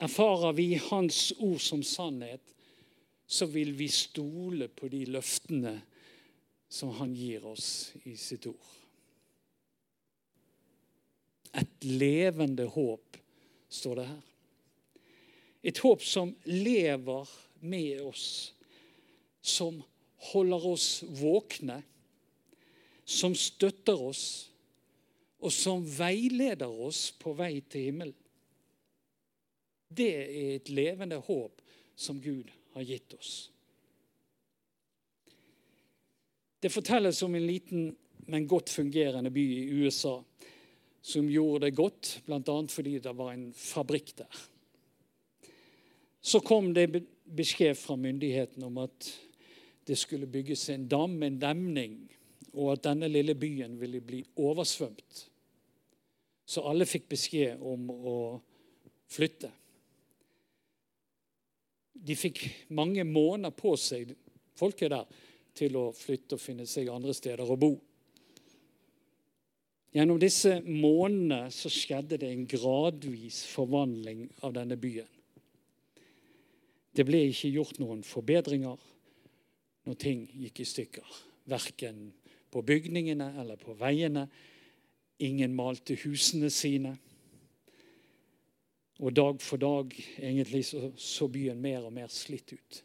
Erfarer 0.00 0.56
vi 0.56 0.74
Hans 0.80 1.32
ord 1.38 1.60
som 1.60 1.82
sannhet, 1.84 2.54
så 3.26 3.46
vil 3.46 3.74
vi 3.78 3.88
stole 3.92 4.70
på 4.72 4.88
de 4.88 5.04
løftene 5.12 5.76
som 6.70 6.92
Han 7.00 7.14
gir 7.14 7.44
oss 7.50 7.92
i 8.06 8.14
sitt 8.16 8.46
ord. 8.46 8.68
Et 11.58 11.84
levende 11.84 12.68
håp, 12.70 13.16
står 13.68 13.98
det 13.98 14.06
her. 14.06 14.26
Et 15.66 15.78
håp 15.82 16.02
som 16.06 16.30
lever 16.46 17.32
med 17.60 18.00
oss, 18.06 18.54
som 19.42 19.82
holder 20.30 20.66
oss 20.70 20.88
våkne, 21.20 21.80
som 23.04 23.34
støtter 23.34 23.98
oss, 23.98 24.24
og 25.40 25.52
som 25.52 25.82
veileder 25.82 26.70
oss 26.70 27.08
på 27.18 27.34
vei 27.34 27.56
til 27.66 27.88
himmelen. 27.88 28.16
Det 29.90 30.10
er 30.14 30.50
et 30.54 30.70
levende 30.70 31.18
håp 31.26 31.62
som 31.98 32.20
Gud 32.22 32.52
har 32.76 32.86
gitt 32.86 33.16
oss. 33.16 33.48
Det 36.60 36.72
fortelles 36.72 37.22
om 37.22 37.34
en 37.34 37.46
liten, 37.46 37.96
men 38.28 38.46
godt 38.46 38.70
fungerende 38.70 39.30
by 39.32 39.44
i 39.56 39.68
USA 39.82 40.18
som 41.00 41.28
gjorde 41.30 41.66
det 41.66 41.76
godt, 41.76 42.20
bl.a. 42.26 42.56
fordi 42.68 42.98
det 43.00 43.12
var 43.16 43.32
en 43.32 43.48
fabrikk 43.56 44.12
der. 44.18 44.40
Så 46.20 46.42
kom 46.44 46.74
det 46.76 46.90
beskjed 47.24 47.78
fra 47.80 47.96
myndighetene 47.96 48.68
om 48.68 48.82
at 48.82 49.08
det 49.88 49.96
skulle 49.98 50.28
bygges 50.28 50.68
en 50.70 50.84
dam, 50.88 51.16
en 51.22 51.38
demning, 51.40 52.02
og 52.52 52.74
at 52.74 52.84
denne 52.84 53.08
lille 53.08 53.34
byen 53.34 53.78
ville 53.80 54.02
bli 54.04 54.20
oversvømt. 54.36 55.24
Så 56.44 56.64
alle 56.66 56.84
fikk 56.86 57.08
beskjed 57.08 57.62
om 57.64 57.88
å 57.90 58.16
flytte. 59.10 59.48
De 61.94 62.16
fikk 62.16 62.42
mange 62.76 63.04
måneder 63.06 63.54
på 63.56 63.72
seg, 63.80 64.12
folket 64.58 64.92
der, 64.92 65.08
til 65.56 65.76
å 65.78 65.90
flytte 65.96 66.36
og 66.36 66.42
finne 66.42 66.66
seg 66.68 66.90
andre 66.92 67.14
steder 67.16 67.48
å 67.48 67.58
bo. 67.60 67.74
Gjennom 69.90 70.20
disse 70.22 70.60
månedene 70.62 71.48
så 71.50 71.70
skjedde 71.72 72.20
det 72.22 72.28
en 72.30 72.46
gradvis 72.46 73.42
forvandling 73.50 74.28
av 74.46 74.54
denne 74.54 74.78
byen. 74.78 75.08
Det 76.94 77.06
ble 77.06 77.24
ikke 77.30 77.50
gjort 77.50 77.80
noen 77.82 78.04
forbedringer 78.06 78.78
når 79.86 79.98
ting 79.98 80.24
gikk 80.30 80.62
i 80.62 80.68
stykker. 80.68 81.18
Verken 81.50 82.10
på 82.50 82.62
bygningene 82.66 83.32
eller 83.40 83.58
på 83.58 83.74
veiene. 83.78 84.26
Ingen 85.26 85.54
malte 85.54 85.96
husene 86.04 86.50
sine. 86.54 86.94
Og 89.00 89.14
dag 89.16 89.42
for 89.42 89.58
dag 89.58 89.94
egentlig 90.20 90.64
så, 90.68 90.90
så 90.96 91.26
byen 91.32 91.60
mer 91.62 91.86
og 91.88 91.94
mer 91.96 92.10
slitt 92.12 92.52
ut. 92.52 92.82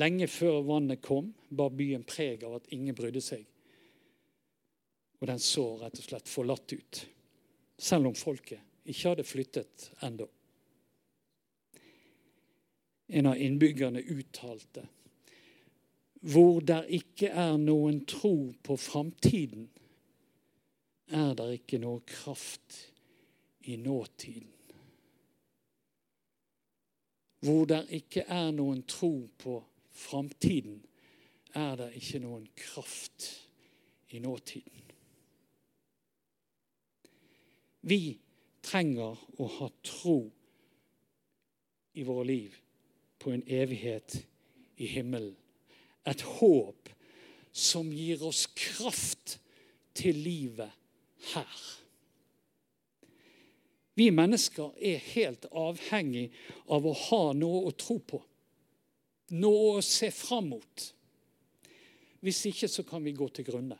Lenge 0.00 0.28
før 0.30 0.62
vannet 0.64 1.02
kom, 1.04 1.32
bar 1.50 1.72
byen 1.76 2.04
preg 2.08 2.44
av 2.48 2.60
at 2.60 2.70
ingen 2.72 2.96
brydde 2.96 3.20
seg. 3.24 3.42
Og 5.20 5.28
den 5.28 5.42
så 5.42 5.66
rett 5.82 5.98
og 6.00 6.06
slett 6.06 6.30
forlatt 6.30 6.72
ut, 6.72 7.02
selv 7.78 8.08
om 8.10 8.16
folket 8.16 8.62
ikke 8.88 9.12
hadde 9.12 9.26
flyttet 9.26 9.90
ennå 10.02 10.26
en 13.12 13.26
av 13.26 13.36
innbyggerne 13.36 14.00
uttalte. 14.00 14.86
Hvor 16.20 16.60
der 16.64 16.86
ikke 16.88 17.28
er 17.28 17.58
noen 17.60 18.04
tro 18.08 18.52
på 18.64 18.76
framtiden, 18.80 19.66
er 21.12 21.34
der 21.36 21.56
ikke 21.58 21.80
noe 21.82 22.00
kraft 22.08 22.78
i 23.68 23.76
nåtiden. 23.76 24.48
Hvor 27.42 27.66
der 27.68 27.90
ikke 27.90 28.24
er 28.30 28.48
noen 28.54 28.84
tro 28.88 29.26
på 29.36 29.58
framtiden, 29.92 30.80
er 31.54 31.76
det 31.76 31.90
ikke 32.00 32.22
noen 32.22 32.46
kraft 32.56 33.28
i 34.12 34.20
nåtiden. 34.22 34.88
Vi 37.82 38.16
trenger 38.62 39.18
å 39.42 39.48
ha 39.58 39.68
tro 39.84 40.18
i 41.92 42.04
våre 42.06 42.24
liv 42.28 42.56
på 43.18 43.32
en 43.34 43.44
evighet 43.46 44.16
i 44.80 44.88
himmelen. 44.94 45.36
Et 46.08 46.22
håp 46.38 46.88
som 47.52 47.90
gir 47.92 48.22
oss 48.26 48.46
kraft 48.56 49.36
til 49.94 50.16
livet 50.16 50.72
her. 51.34 51.62
Vi 53.94 54.08
mennesker 54.10 54.72
er 54.80 55.02
helt 55.12 55.44
avhengig 55.52 56.30
av 56.72 56.86
å 56.88 56.94
ha 56.96 57.24
noe 57.36 57.66
å 57.68 57.74
tro 57.76 57.98
på. 58.00 58.22
Noe 59.32 59.78
å 59.78 59.84
se 59.84 60.10
fram 60.12 60.50
mot. 60.52 60.84
Hvis 62.22 62.44
ikke 62.50 62.68
så 62.68 62.84
kan 62.86 63.04
vi 63.04 63.14
gå 63.16 63.28
til 63.34 63.46
grunne. 63.48 63.78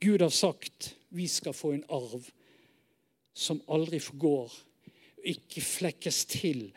Gud 0.00 0.22
har 0.24 0.32
sagt 0.32 0.94
vi 1.12 1.28
skal 1.28 1.54
få 1.56 1.74
en 1.76 1.86
arv 1.92 2.26
som 3.36 3.60
aldri 3.68 4.00
forgår 4.02 4.52
ikke 5.28 5.62
flekkes 5.64 6.24
til 6.30 6.68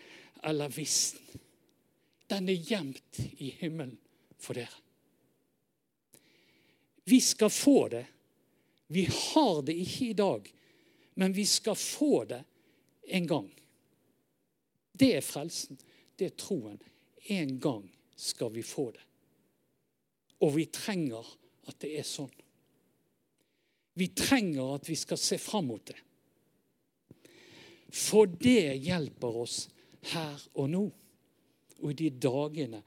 eller 0.43 0.71
visne. 0.73 1.39
Den 2.27 2.49
er 2.49 2.69
gjemt 2.69 3.19
i 3.37 3.51
himmelen 3.59 3.95
for 4.41 4.57
dere. 4.57 4.79
Vi 7.03 7.19
skal 7.21 7.51
få 7.51 7.87
det. 7.91 8.05
Vi 8.87 9.03
har 9.11 9.61
det 9.61 9.75
ikke 9.75 10.05
i 10.05 10.17
dag, 10.17 10.47
men 11.19 11.35
vi 11.35 11.45
skal 11.45 11.75
få 11.75 12.23
det 12.25 12.43
en 13.07 13.27
gang. 13.27 13.49
Det 14.99 15.15
er 15.17 15.25
frelsen. 15.25 15.79
Det 16.19 16.29
er 16.29 16.37
troen. 16.37 16.79
En 17.33 17.57
gang 17.59 17.85
skal 18.15 18.53
vi 18.53 18.63
få 18.65 18.91
det. 18.91 19.03
Og 20.43 20.55
vi 20.57 20.65
trenger 20.71 21.27
at 21.67 21.79
det 21.81 21.93
er 21.99 22.07
sånn. 22.07 22.33
Vi 23.93 24.09
trenger 24.17 24.75
at 24.75 24.89
vi 24.89 24.97
skal 24.97 25.19
se 25.21 25.37
fram 25.37 25.69
mot 25.69 25.85
det. 25.85 25.99
For 27.93 28.25
det 28.27 28.73
hjelper 28.81 29.37
oss 29.43 29.57
her 30.13 30.41
og 30.57 30.69
nå. 30.73 30.83
Og 31.83 31.91
i 31.91 31.97
de 32.05 32.09
dagene 32.09 32.81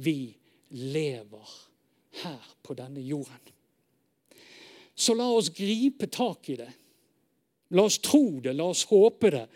vi 0.00 0.30
lever 0.76 1.56
her 2.22 2.52
på 2.62 2.76
denne 2.78 3.02
jorden. 3.02 3.56
Så 4.94 5.16
la 5.16 5.30
oss 5.32 5.48
gripe 5.56 6.10
tak 6.12 6.50
i 6.52 6.58
det. 6.60 6.70
La 7.72 7.86
oss 7.88 8.00
tro 8.02 8.40
det, 8.42 8.52
la 8.52 8.66
oss 8.68 8.84
håpe 8.90 9.30
det. 9.32 9.46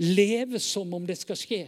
Leve 0.00 0.60
som 0.60 0.94
om 0.96 1.06
det 1.06 1.18
skal 1.20 1.36
skje. 1.36 1.62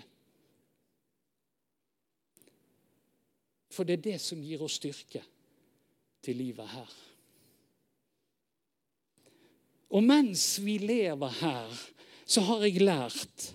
For 3.72 3.88
det 3.88 3.98
er 3.98 4.04
det 4.10 4.18
som 4.24 4.40
gir 4.44 4.62
oss 4.64 4.78
styrke 4.80 5.22
til 6.24 6.38
livet 6.40 6.68
her. 6.72 6.94
Og 9.92 10.04
mens 10.04 10.56
vi 10.64 10.78
lever 10.80 11.40
her, 11.42 11.82
så 12.24 12.40
har 12.48 12.64
jeg 12.64 12.84
lært 12.84 13.50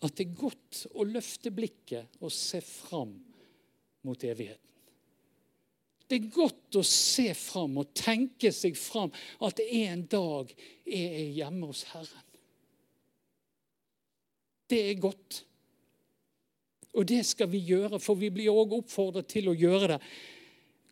at 0.00 0.16
det 0.16 0.28
er 0.28 0.38
godt 0.38 0.84
å 0.94 1.04
løfte 1.04 1.52
blikket 1.52 2.20
og 2.22 2.32
se 2.32 2.62
fram 2.64 3.12
mot 4.06 4.24
evigheten. 4.24 4.69
Det 6.10 6.18
er 6.18 6.32
godt 6.34 6.80
å 6.80 6.82
se 6.86 7.28
fram 7.38 7.76
og 7.78 7.92
tenke 7.94 8.50
seg 8.50 8.74
fram 8.78 9.12
at 9.46 9.60
en 9.62 10.02
dag 10.10 10.50
er 10.82 11.14
jeg 11.20 11.28
hjemme 11.36 11.68
hos 11.70 11.84
Herren. 11.92 12.26
Det 14.70 14.80
er 14.88 14.98
godt. 15.02 15.44
Og 16.98 17.06
det 17.06 17.22
skal 17.26 17.50
vi 17.52 17.60
gjøre, 17.62 18.00
for 18.02 18.18
vi 18.18 18.30
blir 18.34 18.50
òg 18.50 18.74
oppfordret 18.80 19.28
til 19.30 19.52
å 19.52 19.54
gjøre 19.54 19.92
det. 19.92 19.98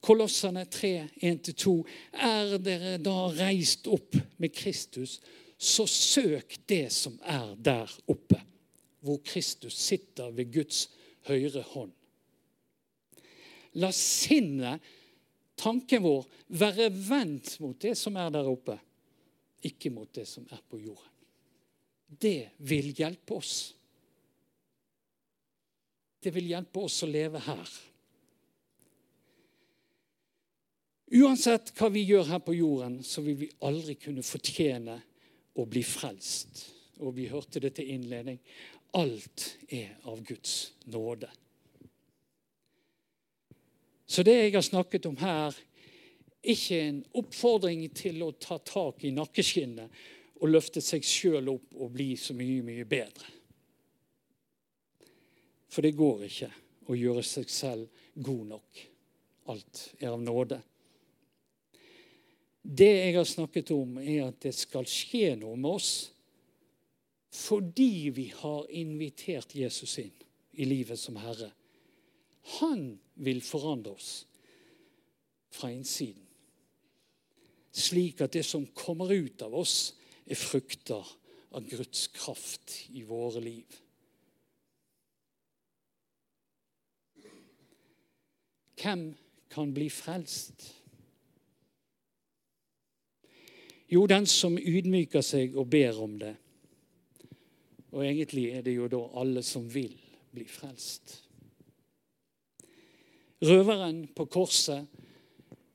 Kolossene 0.06 0.62
3, 0.70 0.92
1-2. 1.26 1.74
Er 2.14 2.54
dere 2.62 2.94
da 3.02 3.16
reist 3.34 3.90
opp 3.90 4.14
med 4.38 4.54
Kristus, 4.54 5.18
så 5.58 5.88
søk 5.90 6.60
det 6.70 6.84
som 6.94 7.18
er 7.26 7.56
der 7.58 7.90
oppe, 8.06 8.38
hvor 9.02 9.18
Kristus 9.26 9.74
sitter 9.82 10.30
ved 10.34 10.52
Guds 10.54 10.84
høyre 11.26 11.64
hånd. 11.74 11.90
La 13.82 13.90
sinnet 13.94 14.86
tanken 15.58 16.04
vår 16.04 16.26
være 16.60 16.88
vendt 16.92 17.56
mot 17.62 17.78
det 17.82 17.94
som 17.98 18.16
er 18.20 18.30
der 18.34 18.48
oppe, 18.48 18.78
ikke 19.66 19.90
mot 19.92 20.10
det 20.14 20.26
som 20.30 20.46
er 20.54 20.62
på 20.70 20.80
jorden. 20.80 21.14
Det 22.08 22.54
vil 22.64 22.92
hjelpe 22.96 23.36
oss. 23.36 23.56
Det 26.22 26.32
vil 26.34 26.48
hjelpe 26.54 26.82
oss 26.86 27.02
å 27.04 27.10
leve 27.10 27.42
her. 27.44 27.74
Uansett 31.18 31.72
hva 31.78 31.88
vi 31.92 32.02
gjør 32.04 32.26
her 32.34 32.40
på 32.44 32.56
jorden, 32.56 32.98
så 33.04 33.22
vil 33.24 33.38
vi 33.44 33.50
aldri 33.64 33.96
kunne 34.00 34.24
fortjene 34.24 34.98
å 35.58 35.64
bli 35.68 35.82
frelst. 35.86 36.66
Og 37.00 37.14
vi 37.16 37.28
hørte 37.30 37.62
det 37.62 37.74
til 37.78 37.94
innledning. 37.94 38.40
Alt 38.98 39.54
er 39.72 39.94
av 40.08 40.20
Guds 40.26 40.72
nåde. 40.90 41.30
Så 44.08 44.24
det 44.24 44.38
jeg 44.38 44.54
har 44.54 44.64
snakket 44.64 45.06
om 45.06 45.16
her, 45.20 45.56
ikke 46.40 46.78
en 46.80 47.00
oppfordring 47.20 47.82
til 47.92 48.22
å 48.24 48.30
ta 48.40 48.56
tak 48.64 49.04
i 49.04 49.12
nakkeskinnet 49.12 49.98
og 50.38 50.52
løfte 50.52 50.80
seg 50.84 51.04
sjøl 51.04 51.50
opp 51.52 51.76
og 51.76 51.92
bli 51.92 52.14
så 52.16 52.36
mye, 52.36 52.62
mye 52.64 52.86
bedre. 52.88 53.34
For 55.68 55.84
det 55.84 55.96
går 55.98 56.24
ikke 56.28 56.48
å 56.88 56.96
gjøre 56.96 57.24
seg 57.26 57.52
selv 57.52 58.04
god 58.14 58.46
nok. 58.54 58.80
Alt 59.52 59.82
er 59.98 60.14
av 60.14 60.22
nåde. 60.22 60.62
Det 62.62 62.88
jeg 62.88 63.14
har 63.16 63.28
snakket 63.28 63.74
om, 63.76 63.98
er 64.00 64.30
at 64.30 64.40
det 64.44 64.54
skal 64.56 64.88
skje 64.88 65.34
noe 65.40 65.56
med 65.56 65.76
oss 65.78 65.92
fordi 67.38 68.08
vi 68.16 68.30
har 68.32 68.64
invitert 68.72 69.52
Jesus 69.54 69.98
inn 70.00 70.14
i 70.56 70.64
livet 70.64 70.98
som 70.98 71.16
Herre. 71.20 71.50
Han 72.56 72.98
vil 73.14 73.42
forandre 73.44 73.92
oss 73.92 74.12
fra 75.52 75.70
innsiden. 75.72 76.24
Slik 77.72 78.22
at 78.24 78.32
det 78.34 78.44
som 78.46 78.66
kommer 78.74 79.12
ut 79.12 79.42
av 79.44 79.54
oss, 79.54 79.94
er 80.28 80.36
frukter 80.36 81.04
av 81.56 81.68
Guds 81.68 82.08
kraft 82.12 82.74
i 82.92 83.02
våre 83.06 83.40
liv. 83.40 83.76
Hvem 88.78 89.14
kan 89.50 89.72
bli 89.74 89.88
frelst? 89.90 90.66
Jo, 93.88 94.04
den 94.06 94.26
som 94.28 94.58
ydmyker 94.58 95.24
seg 95.24 95.56
og 95.56 95.70
ber 95.72 95.96
om 96.04 96.18
det. 96.20 96.34
Og 97.88 98.04
egentlig 98.04 98.50
er 98.52 98.66
det 98.66 98.76
jo 98.76 98.90
da 98.92 99.00
alle 99.16 99.42
som 99.42 99.64
vil 99.72 99.96
bli 100.34 100.44
frelst. 100.44 101.27
Røveren 103.42 104.08
på 104.16 104.24
korset 104.26 104.86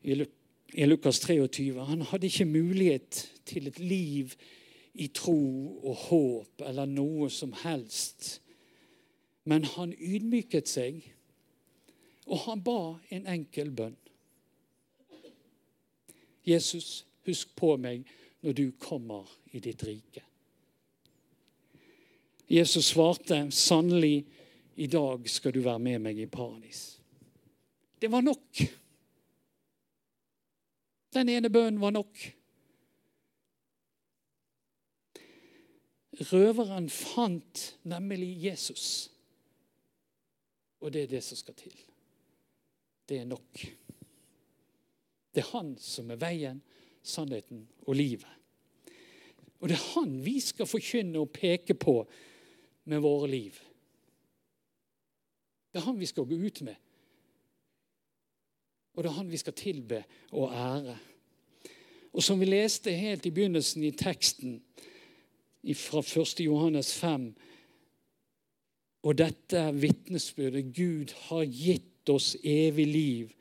i 0.04 0.86
Lukas 0.86 1.20
23 1.24 1.86
han 1.86 2.02
hadde 2.02 2.28
ikke 2.28 2.46
mulighet 2.46 3.20
til 3.46 3.68
et 3.68 3.80
liv 3.80 4.34
i 4.94 5.08
tro 5.08 5.38
og 5.84 5.96
håp 5.96 6.64
eller 6.68 6.86
noe 6.86 7.30
som 7.32 7.54
helst. 7.64 8.42
Men 9.48 9.64
han 9.64 9.94
ydmyket 9.96 10.70
seg, 10.70 11.00
og 12.28 12.44
han 12.46 12.64
ba 12.64 12.80
en 13.12 13.28
enkel 13.28 13.72
bønn. 13.72 13.98
Jesus, 16.48 17.06
husk 17.24 17.56
på 17.56 17.76
meg 17.80 18.04
når 18.44 18.56
du 18.60 18.66
kommer 18.80 19.28
i 19.56 19.60
ditt 19.64 19.84
rike. 19.88 20.24
Jesus 22.50 22.92
svarte, 22.92 23.48
'Sannelig, 23.52 24.26
i 24.76 24.88
dag 24.88 25.30
skal 25.30 25.54
du 25.54 25.62
være 25.62 25.80
med 25.80 26.00
meg 26.00 26.20
i 26.20 26.26
paradis'. 26.26 27.03
Det 28.04 28.12
var 28.12 28.22
nok. 28.22 28.62
Den 31.14 31.30
ene 31.30 31.50
bønnen 31.50 31.80
var 31.80 31.94
nok. 31.96 32.18
Røveren 36.34 36.90
fant 36.92 37.64
nemlig 37.88 38.28
Jesus. 38.44 39.08
Og 40.84 40.92
det 40.92 41.06
er 41.06 41.14
det 41.16 41.24
som 41.24 41.40
skal 41.40 41.56
til. 41.64 41.80
Det 43.08 43.22
er 43.22 43.32
nok. 43.32 43.64
Det 45.32 45.46
er 45.46 45.52
han 45.56 45.74
som 45.80 46.12
er 46.12 46.20
veien, 46.20 46.60
sannheten 47.08 47.70
og 47.88 47.96
livet. 47.96 48.28
Og 49.62 49.72
det 49.72 49.80
er 49.80 49.90
han 49.94 50.20
vi 50.28 50.42
skal 50.44 50.68
forkynne 50.68 51.24
og 51.24 51.32
peke 51.40 51.80
på 51.80 52.02
med 52.84 53.00
våre 53.00 53.32
liv. 53.32 53.56
Det 55.72 55.80
er 55.80 55.88
han 55.88 56.04
vi 56.04 56.12
skal 56.12 56.28
gå 56.28 56.44
ut 56.52 56.68
med 56.68 56.83
og 58.94 59.04
det 59.04 59.10
er 59.10 59.18
han 59.18 59.32
vi 59.32 59.38
skal 59.42 59.54
tilbe 59.58 60.04
og 60.32 60.54
ære. 60.54 60.98
Og 62.14 62.24
som 62.24 62.40
vi 62.40 62.46
leste 62.46 62.92
helt 62.92 63.26
i 63.26 63.32
begynnelsen 63.34 63.84
i 63.84 63.92
teksten 63.92 64.60
fra 65.76 66.04
1. 66.22 66.46
Johannes 66.46 66.94
5 67.00 67.34
Og 69.04 69.18
dette 69.18 69.58
er 69.58 69.72
vitnesbyrdet. 69.72 70.76
Gud 70.76 71.12
har 71.28 71.44
gitt 71.46 72.10
oss 72.10 72.38
evig 72.44 72.88
liv, 72.88 73.32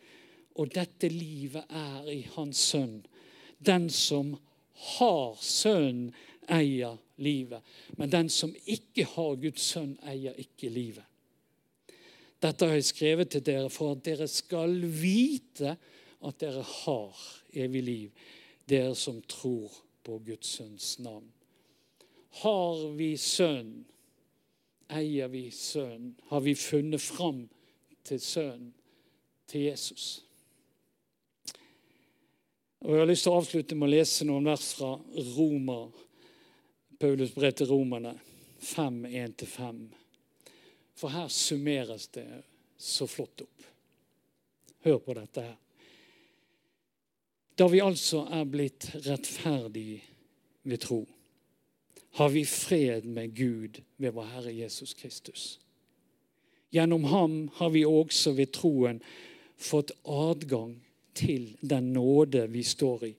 og 0.54 0.74
dette 0.74 1.08
livet 1.08 1.62
er 1.70 2.08
i 2.10 2.26
Hans 2.34 2.58
Sønn. 2.58 3.04
Den 3.66 3.90
som 3.90 4.34
har 4.98 5.36
Sønnen, 5.38 6.10
eier 6.50 6.96
livet. 7.16 7.62
Men 7.96 8.12
den 8.12 8.28
som 8.28 8.54
ikke 8.66 9.06
har 9.14 9.36
Guds 9.40 9.62
sønn, 9.72 9.96
eier 10.08 10.36
ikke 10.38 10.70
livet. 10.72 11.04
Dette 12.42 12.66
har 12.66 12.74
jeg 12.74 12.88
skrevet 12.88 13.30
til 13.30 13.44
dere 13.46 13.70
for 13.70 13.94
at 13.94 14.02
dere 14.06 14.26
skal 14.30 14.74
vite 14.82 15.76
at 16.22 16.40
dere 16.42 16.64
har 16.66 17.22
evig 17.54 17.82
liv, 17.86 18.26
dere 18.66 18.94
som 18.98 19.20
tror 19.30 19.70
på 20.02 20.18
Guds 20.26 20.56
sønns 20.58 20.96
navn. 21.02 21.28
Har 22.42 22.88
vi 22.96 23.12
sønn, 23.20 23.84
eier 24.90 25.30
vi 25.30 25.48
sønn, 25.54 26.14
har 26.30 26.42
vi 26.42 26.56
funnet 26.58 27.02
fram 27.02 27.44
til 28.04 28.20
sønnen, 28.20 28.72
til 29.46 29.68
Jesus. 29.68 30.24
Og 32.82 32.90
Jeg 32.90 32.98
har 32.98 33.10
lyst 33.10 33.26
til 33.26 33.32
å 33.32 33.38
avslutte 33.38 33.76
med 33.78 33.86
å 33.86 33.92
lese 33.92 34.26
noen 34.26 34.48
vers 34.48 34.72
fra 34.74 34.96
Romer, 35.36 35.92
Paulus 36.98 37.34
brev 37.34 37.54
til 37.54 37.68
romerne 37.70 38.16
5, 38.62 39.04
1-5. 39.06 40.01
For 41.02 41.10
her 41.10 41.26
summeres 41.28 42.06
det 42.14 42.44
så 42.78 43.08
flott 43.10 43.42
opp. 43.42 43.64
Hør 44.86 45.00
på 45.02 45.16
dette 45.18 45.42
her. 45.42 45.56
Da 47.58 47.66
vi 47.66 47.80
altså 47.82 48.20
er 48.30 48.44
blitt 48.46 48.86
rettferdige 49.02 49.98
ved 50.62 50.78
tro, 50.84 51.00
har 52.22 52.30
vi 52.30 52.44
fred 52.46 53.08
med 53.10 53.34
Gud 53.34 53.82
ved 53.98 54.14
vår 54.14 54.30
Herre 54.36 54.54
Jesus 54.54 54.94
Kristus. 54.94 55.58
Gjennom 56.70 57.10
ham 57.10 57.36
har 57.58 57.74
vi 57.74 57.82
også 57.84 58.36
ved 58.38 58.54
troen 58.54 59.02
fått 59.58 59.90
adgang 60.06 60.78
til 61.18 61.56
den 61.60 61.90
nåde 61.98 62.46
vi 62.54 62.62
står 62.62 63.06
i. 63.10 63.12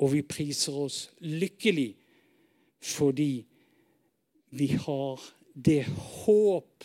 Og 0.00 0.16
vi 0.16 0.24
priser 0.24 0.80
oss 0.88 1.04
lykkelig 1.20 1.92
fordi 2.80 3.44
vi 4.56 4.72
har 4.72 5.20
det 5.54 5.84
håp 5.86 6.84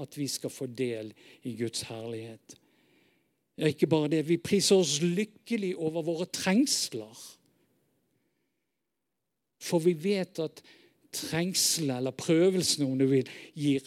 at 0.00 0.18
vi 0.18 0.26
skal 0.28 0.52
få 0.52 0.66
del 0.66 1.12
i 1.42 1.54
Guds 1.56 1.84
herlighet. 1.88 2.56
Ja, 3.58 3.68
ikke 3.68 3.86
bare 3.86 4.08
det. 4.08 4.28
Vi 4.28 4.40
priser 4.40 4.80
oss 4.80 5.00
lykkelig 5.02 5.74
over 5.76 6.04
våre 6.06 6.26
trengsler. 6.32 7.18
For 9.62 9.82
vi 9.84 9.92
vet 9.92 10.40
at 10.42 10.62
trengsel, 11.12 11.90
eller 11.92 12.16
prøvelsen 12.16 12.86
om 12.86 12.96
du 12.98 13.06
vil, 13.10 13.28
gir 13.54 13.84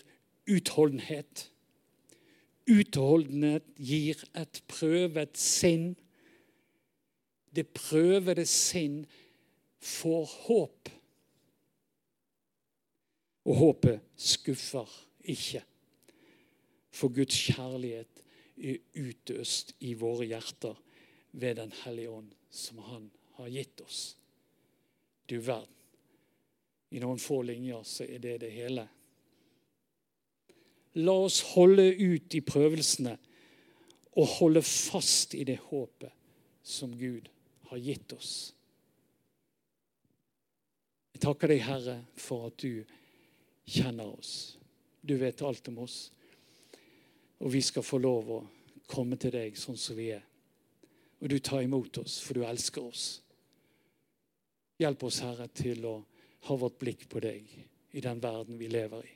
utholdenhet. 0.48 1.50
Utholdenhet 2.70 3.66
gir 3.78 4.22
et 4.38 4.62
prøvet 4.70 5.38
sinn. 5.38 5.96
Det 7.56 7.68
prøvede 7.74 8.46
sinn 8.50 9.04
får 9.82 10.30
håp. 10.46 10.95
Og 13.46 13.56
håpet 13.60 14.02
skuffer 14.18 14.90
ikke. 15.22 15.62
For 16.96 17.14
Guds 17.14 17.38
kjærlighet 17.50 18.24
er 18.56 18.82
utøst 18.96 19.76
i 19.84 19.94
våre 20.00 20.26
hjerter 20.30 20.78
ved 21.36 21.56
Den 21.56 21.74
hellige 21.84 22.10
ånd, 22.10 22.32
som 22.50 22.78
Han 22.78 23.12
har 23.36 23.48
gitt 23.52 23.82
oss. 23.82 24.16
Du 25.28 25.40
verden. 25.40 25.72
I 26.90 27.02
noen 27.04 27.20
få 27.20 27.42
linjer 27.44 27.84
så 27.84 28.06
er 28.08 28.22
det 28.24 28.38
det 28.46 28.52
hele. 28.54 28.86
La 30.96 31.16
oss 31.26 31.42
holde 31.52 31.90
ut 31.92 32.36
i 32.38 32.42
prøvelsene 32.46 33.18
og 34.16 34.30
holde 34.38 34.62
fast 34.64 35.36
i 35.36 35.44
det 35.44 35.58
håpet 35.68 36.14
som 36.64 36.94
Gud 36.96 37.28
har 37.70 37.82
gitt 37.84 38.14
oss. 38.16 38.36
Jeg 41.16 41.24
takker 41.26 41.52
deg, 41.52 41.66
Herre, 41.66 41.98
for 42.20 42.48
at 42.48 42.64
du 42.64 42.86
kjenner 43.66 44.20
oss. 44.20 44.58
Du 45.02 45.18
vet 45.18 45.42
alt 45.42 45.68
om 45.68 45.80
oss. 45.86 46.12
Og 47.38 47.52
vi 47.54 47.62
skal 47.62 47.84
få 47.84 48.00
lov 48.02 48.32
å 48.32 48.40
komme 48.88 49.18
til 49.22 49.34
deg 49.36 49.58
sånn 49.60 49.78
som 49.78 49.98
vi 49.98 50.12
er. 50.16 50.24
Og 51.22 51.30
du 51.32 51.40
tar 51.40 51.64
imot 51.66 51.98
oss, 52.02 52.20
for 52.22 52.38
du 52.38 52.46
elsker 52.46 52.86
oss. 52.86 53.06
Hjelp 54.82 55.06
oss, 55.08 55.22
Herre, 55.24 55.48
til 55.56 55.86
å 55.88 55.96
ha 56.46 56.58
vårt 56.60 56.78
blikk 56.82 57.08
på 57.10 57.22
deg 57.24 57.48
i 57.96 58.04
den 58.04 58.20
verden 58.22 58.60
vi 58.60 58.70
lever 58.70 59.06
i. 59.08 59.14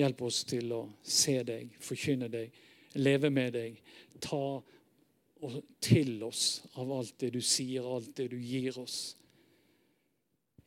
Hjelp 0.00 0.22
oss 0.24 0.42
til 0.48 0.72
å 0.72 0.80
se 1.04 1.36
deg, 1.44 1.74
forkynne 1.84 2.30
deg, 2.32 2.54
leve 2.96 3.30
med 3.30 3.52
deg. 3.54 3.76
Ta 4.22 4.60
til 5.80 6.22
oss 6.24 6.62
av 6.80 6.90
alt 6.92 7.18
det 7.20 7.32
du 7.36 7.40
sier, 7.44 7.84
alt 7.84 8.14
det 8.16 8.30
du 8.32 8.38
gir 8.40 8.78
oss. 8.80 9.14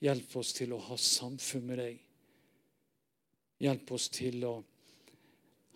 Hjelp 0.04 0.38
oss 0.38 0.54
til 0.54 0.76
å 0.76 0.82
ha 0.90 0.98
samfunn 1.00 1.66
med 1.66 1.82
deg. 1.82 2.00
Hjelp 3.64 3.94
oss 3.96 4.10
til 4.12 4.44
å 4.44 4.58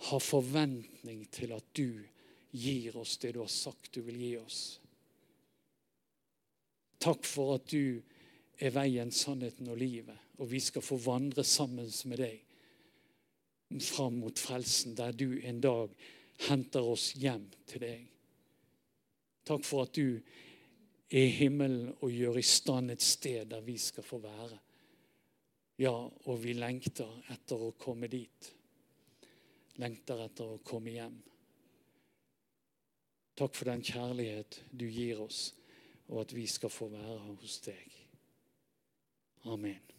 ha 0.09 0.19
forventning 0.21 1.23
til 1.33 1.53
at 1.55 1.69
du 1.77 2.03
gir 2.51 2.97
oss 2.99 3.15
det 3.21 3.33
du 3.35 3.41
har 3.41 3.51
sagt 3.51 3.93
du 3.95 4.01
vil 4.05 4.19
gi 4.21 4.33
oss. 4.39 4.61
Takk 6.99 7.25
for 7.25 7.55
at 7.55 7.69
du 7.71 8.01
er 8.57 8.73
veien, 8.73 9.11
sannheten 9.13 9.69
og 9.69 9.79
livet, 9.79 10.17
og 10.41 10.49
vi 10.49 10.59
skal 10.63 10.85
få 10.85 10.97
vandre 11.01 11.45
sammen 11.45 11.89
med 12.09 12.21
deg 12.23 12.43
fram 13.83 14.19
mot 14.21 14.39
frelsen, 14.39 14.95
der 14.95 15.11
du 15.11 15.39
en 15.43 15.61
dag 15.61 15.91
henter 16.47 16.85
oss 16.87 17.11
hjem 17.19 17.47
til 17.67 17.83
deg. 17.83 18.05
Takk 19.47 19.65
for 19.65 19.87
at 19.87 19.95
du 19.95 20.17
er 21.07 21.23
i 21.23 21.35
himmelen 21.39 21.93
og 22.01 22.11
gjør 22.11 22.39
i 22.39 22.45
stand 22.45 22.91
et 22.91 23.03
sted 23.03 23.47
der 23.51 23.63
vi 23.63 23.77
skal 23.79 24.03
få 24.03 24.19
være. 24.23 24.57
Ja, 25.77 25.93
og 25.93 26.39
vi 26.41 26.55
lengter 26.57 27.09
etter 27.33 27.61
å 27.67 27.73
komme 27.77 28.09
dit. 28.09 28.51
Lengter 29.77 30.23
etter 30.25 30.55
å 30.55 30.61
komme 30.65 30.95
hjem. 30.95 31.19
Takk 33.37 33.53
for 33.53 33.69
den 33.69 33.83
kjærlighet 33.85 34.63
du 34.73 34.87
gir 34.89 35.21
oss, 35.21 35.51
og 36.09 36.23
at 36.23 36.33
vi 36.33 36.47
skal 36.49 36.73
få 36.73 36.89
være 36.89 37.35
hos 37.37 37.59
deg. 37.67 37.99
Amen. 39.53 39.96